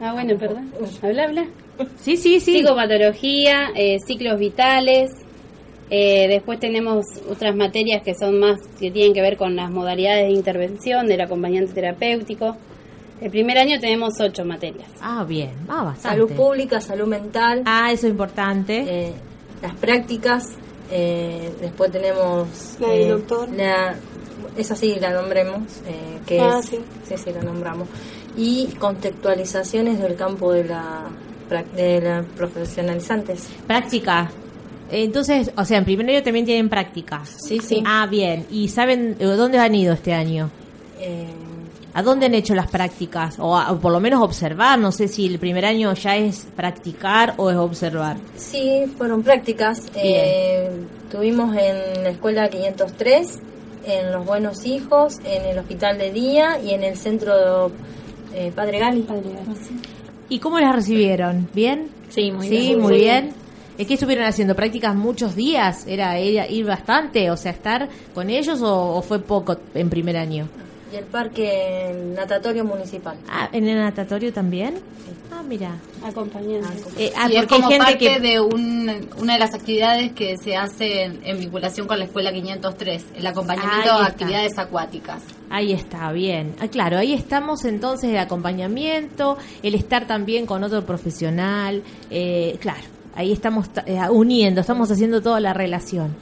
Ah, 0.01 0.13
bueno, 0.13 0.38
perdón. 0.38 0.71
Habla, 1.01 1.23
habla. 1.23 1.45
Sí, 1.99 2.17
sí, 2.17 2.39
sí. 2.39 2.57
Psicopatología, 2.57 3.69
eh, 3.75 3.97
ciclos 4.05 4.39
vitales. 4.39 5.12
Eh, 5.89 6.27
después 6.27 6.59
tenemos 6.59 7.05
otras 7.29 7.55
materias 7.55 8.01
que 8.03 8.15
son 8.15 8.39
más, 8.39 8.59
que 8.79 8.89
tienen 8.91 9.13
que 9.13 9.21
ver 9.21 9.38
con 9.38 9.55
las 9.55 9.69
modalidades 9.69 10.27
de 10.27 10.33
intervención 10.33 11.07
del 11.07 11.21
acompañante 11.21 11.73
terapéutico. 11.73 12.57
El 13.21 13.29
primer 13.29 13.57
año 13.57 13.79
tenemos 13.79 14.19
ocho 14.19 14.43
materias. 14.43 14.89
Ah, 15.01 15.23
bien, 15.27 15.51
ah, 15.69 15.83
bastante. 15.83 16.17
Salud 16.17 16.31
pública, 16.31 16.81
salud 16.81 17.07
mental. 17.07 17.62
Ah, 17.65 17.91
eso 17.91 18.07
es 18.07 18.12
importante. 18.12 19.13
las 19.62 19.75
prácticas. 19.75 20.43
después 20.89 21.91
tenemos. 21.91 22.77
La 22.79 22.89
del 22.89 23.09
doctor. 23.09 23.49
La, 23.51 23.95
esa 24.58 24.76
sí 24.76 24.96
la 25.00 25.12
nombremos, 25.12 25.62
eh, 25.88 26.20
que 26.26 26.39
ah, 26.39 26.62
sí. 26.62 26.80
sí, 27.06 27.32
la 27.34 27.42
nombramos. 27.42 27.88
Y 28.38 28.68
contextualizaciones 28.80 30.00
del 30.00 30.16
campo 30.16 30.52
de 30.52 30.66
la, 30.66 31.06
de 31.76 32.02
la 32.02 32.24
profesionalizantes. 32.36 33.50
Práctica. 33.68 34.32
Entonces, 34.92 35.52
o 35.56 35.66
sea, 35.66 35.80
en 35.80 35.86
primer 35.86 36.10
año 36.10 36.24
también 36.24 36.46
tienen 36.46 36.70
práctica. 36.70 37.24
Sí, 37.26 37.60
sí. 37.60 37.84
Ah, 37.86 38.08
bien. 38.10 38.46
¿Y 38.52 38.68
saben 38.68 39.16
eh, 39.20 39.26
dónde 39.26 39.58
han 39.60 39.74
ido 39.74 39.94
este 39.94 40.13
año? 40.13 40.50
Eh, 41.00 41.28
¿A 41.96 42.02
dónde 42.02 42.26
han 42.26 42.34
hecho 42.34 42.56
las 42.56 42.70
prácticas? 42.70 43.36
O, 43.39 43.80
por 43.80 43.92
lo 43.92 44.00
menos 44.00 44.22
observar, 44.22 44.80
no 44.80 44.92
sé 44.92 45.08
si 45.08 45.28
el 45.28 45.39
primer 45.39 45.66
año 45.66 45.94
ya 45.94 46.16
es 46.18 46.48
practicar 46.56 47.36
o 47.38 47.52
es 47.52 47.58
observar. 47.58 48.18
Sí, 48.36 48.86
fueron 48.98 49.22
prácticas. 49.24 49.84
tuvimos 51.12 51.56
en 51.56 52.04
la 52.04 52.10
escuela 52.10 52.50
503 52.50 53.39
en 53.86 54.12
Los 54.12 54.26
Buenos 54.26 54.65
Hijos, 54.65 55.19
en 55.24 55.46
el 55.46 55.60
Hospital 55.60 55.98
de 55.98 56.12
Día 56.12 56.60
y 56.63 56.72
en 56.72 56.84
el 56.84 56.98
Centro 56.98 57.72
eh, 58.34 58.52
Padre 58.56 58.80
Gali. 58.80 59.06
¿Y 60.30 60.39
cómo 60.39 60.60
las 60.60 60.76
recibieron? 60.76 61.50
¿Bien? 61.54 61.89
Sí, 62.10 62.32
muy 62.32 62.50
bien. 62.50 62.80
muy 62.80 62.96
bien. 62.96 63.34
¿Es 63.78 63.88
que 63.88 63.96
estuvieron 63.96 64.26
haciendo 64.26 64.56
prácticas 64.56 64.96
muchos 64.96 65.36
días? 65.36 65.86
¿Era 65.88 66.19
ir 66.19 66.65
bastante? 66.65 67.32
O 67.32 67.38
sea, 67.38 67.52
estar 67.52 67.89
con 68.13 68.30
ellos 68.30 68.60
o, 68.62 69.02
fue 69.02 69.19
poco 69.19 69.58
en 69.74 69.89
primer 69.89 70.17
año? 70.17 70.48
Y 70.93 70.97
el 70.97 71.06
parque 71.06 71.93
natatorio 72.15 72.63
municipal. 72.63 73.17
Ah, 73.29 73.49
¿en 73.51 73.67
el 73.67 73.77
natatorio 73.77 74.32
también? 74.32 74.75
Ah, 75.32 75.41
mira. 75.41 75.75
Acompañante. 76.06 76.67
Eh, 76.97 77.12
ah, 77.17 77.27
Y 77.29 77.36
es 77.36 77.41
porque 77.41 77.56
como 77.56 77.69
gente 77.69 77.84
parte 77.86 77.97
que... 77.97 78.19
de 78.19 78.39
un- 78.39 79.10
una 79.17 79.34
de 79.34 79.39
las 79.39 79.53
actividades 79.56 80.12
que 80.13 80.38
se 80.38 80.56
hace 80.56 81.03
en, 81.03 81.19
en 81.23 81.39
vinculación 81.39 81.88
con 81.88 81.97
la 81.97 82.06
Escuela 82.06 82.32
503, 82.32 83.06
el 83.15 83.25
acompañamiento 83.25 83.91
a 83.91 84.06
actividades 84.06 84.58
acuáticas. 84.60 85.23
Ahí 85.49 85.73
está, 85.73 86.12
bien. 86.12 86.53
Ah, 86.60 86.67
claro, 86.67 86.97
ahí 86.99 87.13
estamos 87.13 87.65
entonces 87.65 88.12
el 88.12 88.17
acompañamiento, 88.17 89.38
el 89.63 89.73
estar 89.75 90.06
también 90.06 90.45
con 90.45 90.63
otro 90.63 90.86
profesional, 90.86 91.82
eh, 92.12 92.58
claro, 92.60 92.82
ahí 93.15 93.32
estamos 93.32 93.69
ta- 93.73 93.84
eh, 93.88 93.99
uniendo, 94.12 94.62
estamos 94.62 94.91
haciendo 94.91 95.21
toda 95.21 95.39
la 95.39 95.53
relación. 95.53 96.15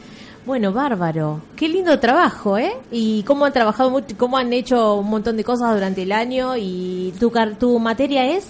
Bueno, 0.45 0.73
bárbaro, 0.73 1.41
qué 1.55 1.69
lindo 1.69 1.99
trabajo, 1.99 2.57
¿eh? 2.57 2.73
Y 2.91 3.21
cómo 3.23 3.45
han 3.45 3.53
trabajado, 3.53 4.03
cómo 4.17 4.37
han 4.37 4.51
hecho 4.53 4.95
un 4.95 5.09
montón 5.09 5.37
de 5.37 5.43
cosas 5.43 5.73
durante 5.73 6.01
el 6.01 6.11
año 6.11 6.57
y 6.57 7.13
tu, 7.19 7.31
tu 7.59 7.79
materia 7.79 8.25
es... 8.25 8.47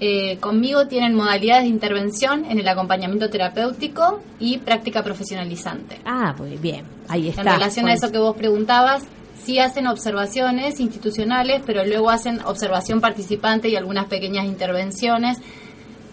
Eh, 0.00 0.36
conmigo 0.38 0.88
tienen 0.88 1.14
modalidades 1.14 1.62
de 1.62 1.68
intervención 1.68 2.44
en 2.44 2.58
el 2.58 2.66
acompañamiento 2.66 3.30
terapéutico 3.30 4.20
y 4.40 4.58
práctica 4.58 5.02
profesionalizante. 5.02 6.00
Ah, 6.04 6.34
muy 6.36 6.56
bien, 6.56 6.84
ahí 7.08 7.28
está. 7.28 7.42
En 7.42 7.46
relación 7.46 7.86
a 7.86 7.90
Pues, 7.90 8.02
eso 8.02 8.12
que 8.12 8.18
vos 8.18 8.36
preguntabas, 8.36 9.04
sí 9.44 9.60
hacen 9.60 9.86
observaciones 9.86 10.80
institucionales, 10.80 11.62
pero 11.64 11.84
luego 11.84 12.10
hacen 12.10 12.40
observación 12.44 13.00
participante 13.00 13.68
y 13.68 13.76
algunas 13.76 14.06
pequeñas 14.06 14.46
intervenciones. 14.46 15.38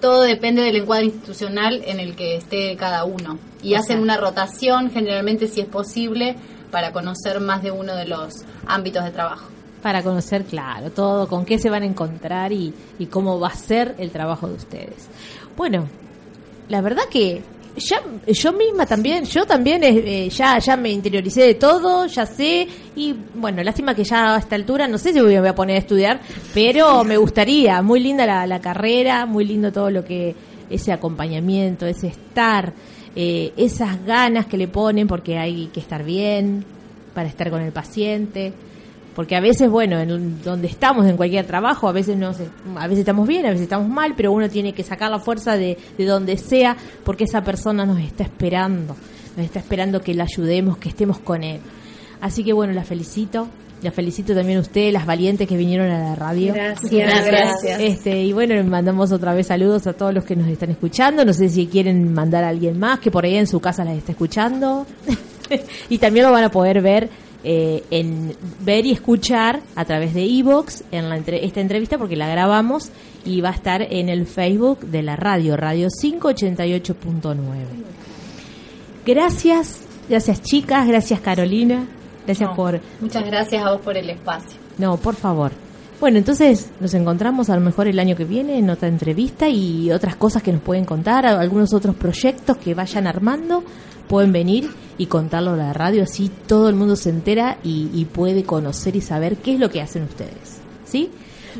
Todo 0.01 0.21
depende 0.21 0.61
del 0.61 0.77
encuadre 0.77 1.05
institucional 1.05 1.81
en 1.85 1.99
el 1.99 2.15
que 2.15 2.37
esté 2.37 2.75
cada 2.77 3.03
uno. 3.03 3.37
Y 3.61 3.73
hacen 3.73 3.99
una 3.99 4.17
rotación, 4.17 4.91
generalmente 4.91 5.47
si 5.47 5.61
es 5.61 5.67
posible, 5.67 6.35
para 6.71 6.91
conocer 6.93 7.39
más 7.41 7.61
de 7.63 7.71
uno 7.71 7.95
de 7.95 8.05
los 8.05 8.45
ámbitos 8.67 9.03
de 9.03 9.11
trabajo. 9.11 9.49
para 9.81 10.03
conocer, 10.03 10.43
claro, 10.43 10.91
todo, 10.91 11.27
con 11.29 11.45
qué 11.45 11.57
se 11.57 11.69
van 11.69 11.83
a 11.83 11.85
encontrar 11.85 12.51
y, 12.51 12.73
y 12.99 13.05
cómo 13.05 13.39
va 13.39 13.47
a 13.47 13.55
ser 13.55 13.95
el 13.97 14.11
trabajo 14.11 14.47
de 14.47 14.55
ustedes. 14.55 15.07
Bueno, 15.55 15.87
la 16.67 16.81
verdad 16.81 17.03
que 17.09 17.41
ya 17.79 18.01
yo 18.27 18.53
misma 18.53 18.85
también, 18.85 19.25
yo 19.25 19.45
también 19.45 19.83
eh, 19.83 20.25
eh, 20.25 20.29
ya 20.29 20.59
ya 20.59 20.77
me 20.77 20.91
interioricé 20.91 21.41
de 21.41 21.55
todo, 21.55 22.05
ya 22.05 22.25
sé 22.25 22.67
y 22.95 23.15
bueno, 23.35 23.63
lástima 23.63 23.95
que 23.95 24.03
ya 24.03 24.35
a 24.35 24.39
esta 24.39 24.55
altura 24.55 24.87
no 24.87 24.97
sé 24.97 25.13
si 25.13 25.19
voy 25.19 25.35
a 25.35 25.55
poner 25.55 25.77
a 25.77 25.79
estudiar, 25.79 26.19
pero 26.53 27.03
me 27.03 27.17
gustaría, 27.17 27.81
muy 27.81 27.99
linda 27.99 28.25
la, 28.25 28.45
la 28.45 28.59
carrera, 28.59 29.25
muy 29.25 29.45
lindo 29.45 29.71
todo 29.71 29.89
lo 29.89 30.03
que 30.05 30.35
ese 30.69 30.91
acompañamiento, 30.91 31.85
ese 31.85 32.07
estar, 32.07 32.73
eh, 33.15 33.53
esas 33.57 34.05
ganas 34.05 34.45
que 34.45 34.57
le 34.57 34.67
ponen 34.67 35.07
porque 35.07 35.37
hay 35.37 35.67
que 35.67 35.79
estar 35.79 36.03
bien 36.03 36.63
para 37.13 37.27
estar 37.27 37.49
con 37.49 37.61
el 37.61 37.71
paciente 37.71 38.53
porque 39.19 39.35
a 39.35 39.41
veces 39.41 39.69
bueno 39.69 39.99
en 39.99 40.41
donde 40.43 40.67
estamos 40.67 41.05
en 41.05 41.17
cualquier 41.17 41.45
trabajo 41.45 41.89
a 41.89 41.91
veces 41.91 42.15
no 42.15 42.33
sé, 42.33 42.47
a 42.77 42.87
veces 42.87 42.99
estamos 42.99 43.27
bien 43.27 43.45
a 43.45 43.49
veces 43.49 43.63
estamos 43.63 43.89
mal 43.89 44.13
pero 44.15 44.31
uno 44.31 44.47
tiene 44.47 44.71
que 44.71 44.81
sacar 44.81 45.11
la 45.11 45.19
fuerza 45.19 45.57
de, 45.57 45.77
de 45.97 46.05
donde 46.05 46.37
sea 46.37 46.77
porque 47.03 47.25
esa 47.25 47.43
persona 47.43 47.85
nos 47.85 47.99
está 47.99 48.23
esperando 48.23 48.95
nos 49.35 49.45
está 49.45 49.59
esperando 49.59 49.99
que 49.99 50.13
la 50.13 50.23
ayudemos 50.23 50.77
que 50.77 50.87
estemos 50.87 51.19
con 51.19 51.43
él 51.43 51.59
así 52.21 52.45
que 52.45 52.53
bueno 52.53 52.71
la 52.71 52.85
felicito 52.85 53.49
la 53.81 53.91
felicito 53.91 54.33
también 54.33 54.59
a 54.59 54.61
usted 54.61 54.93
las 54.93 55.05
valientes 55.05 55.49
que 55.49 55.57
vinieron 55.57 55.91
a 55.91 55.99
la 55.99 56.15
radio 56.15 56.53
Gracias, 56.53 57.25
gracias. 57.25 57.77
este, 57.77 58.23
y 58.23 58.31
bueno, 58.31 58.63
mandamos 58.63 59.11
otra 59.11 59.33
vez 59.33 59.47
saludos 59.47 59.85
a 59.85 59.91
todos 59.91 60.13
los 60.13 60.23
que 60.23 60.35
nos 60.35 60.47
están 60.47 60.69
escuchando. 60.69 61.23
No 61.23 61.31
sé 61.31 61.47
si 61.47 61.67
quieren 61.67 62.13
mandar 62.13 62.43
a 62.43 62.49
alguien 62.49 62.77
más 62.77 62.99
que 62.99 63.09
por 63.09 63.23
ahí 63.23 63.35
en 63.35 63.47
su 63.47 63.61
casa 63.61 63.85
las 63.85 63.97
está 63.97 64.11
escuchando. 64.11 64.85
y 65.89 65.97
también 65.97 66.25
lo 66.25 66.31
van 66.33 66.43
a 66.43 66.51
poder 66.51 66.81
ver 66.81 67.09
eh, 67.43 67.83
en 67.91 68.35
ver 68.61 68.85
y 68.85 68.91
escuchar 68.91 69.61
a 69.75 69.85
través 69.85 70.13
de 70.13 70.23
Evox 70.25 70.83
en 70.91 71.09
la 71.09 71.17
entre- 71.17 71.45
esta 71.45 71.61
entrevista 71.61 71.97
porque 71.97 72.15
la 72.15 72.27
grabamos 72.27 72.89
y 73.25 73.41
va 73.41 73.49
a 73.49 73.53
estar 73.53 73.81
en 73.81 74.09
el 74.09 74.25
Facebook 74.25 74.79
de 74.81 75.03
la 75.03 75.15
radio, 75.15 75.55
Radio 75.57 75.87
588.9. 75.87 77.43
Gracias, 79.05 79.81
gracias 80.09 80.41
chicas, 80.41 80.87
gracias 80.87 81.19
Carolina, 81.21 81.85
gracias 82.25 82.49
No, 82.49 82.55
por 82.55 82.79
Muchas 83.01 83.25
gracias 83.25 83.63
a 83.65 83.71
vos 83.71 83.81
por 83.81 83.97
el 83.97 84.09
espacio. 84.09 84.57
no, 84.77 84.97
por 84.97 85.15
favor. 85.15 85.51
Bueno, 85.99 86.17
entonces 86.17 86.69
nos 86.79 86.93
encontramos 86.93 87.49
a 87.49 87.55
lo 87.55 87.61
mejor 87.61 87.87
el 87.89 87.99
año 87.99 88.15
que 88.15 88.23
viene 88.23 88.57
en 88.57 88.69
otra 88.69 88.87
entrevista 88.87 89.49
y 89.49 89.91
otras 89.91 90.15
cosas 90.15 90.41
que 90.41 90.53
nos 90.53 90.61
pueden 90.61 90.85
contar, 90.85 91.25
algunos 91.25 91.73
otros 91.73 91.93
proyectos 91.95 92.55
que 92.57 92.73
vayan 92.73 93.05
armando, 93.05 93.63
pueden 94.09 94.33
venir 94.33 94.69
y 94.97 95.05
contarlo 95.05 95.51
a 95.51 95.55
la 95.55 95.71
radio, 95.71 96.03
así 96.03 96.29
todo 96.47 96.67
el 96.67 96.75
mundo 96.75 96.97
se 96.97 97.09
entera 97.09 97.59
y, 97.63 97.89
y 97.93 98.03
puede 98.03 98.43
conocer 98.43 98.97
y 98.97 99.01
saber 99.01 99.37
qué 99.37 99.53
es 99.53 99.59
lo 99.59 99.69
que 99.69 99.81
hacen 99.81 100.03
ustedes. 100.03 100.57
¿Sí? 100.83 101.11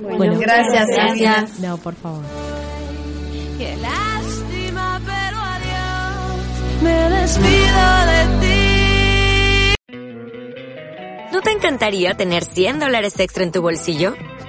Bueno, 0.02 0.38
gracias, 0.40 0.88
gracias. 0.88 1.60
No, 1.60 1.78
por 1.78 1.96
favor. 1.96 2.24
Qué 3.58 3.78
lástima, 3.78 5.00
pero 5.06 5.38
adiós. 5.38 6.84
Me 6.84 7.10
despido 7.22 8.06
de 8.12 8.26
ti. 8.42 9.76
¿No 11.32 11.42
te 11.42 11.52
encantaría 11.52 12.16
tener 12.16 12.44
100 12.44 12.80
dólares 12.80 13.20
extra 13.20 13.44
en 13.44 13.52
tu 13.52 13.62
bolsillo? 13.62 14.16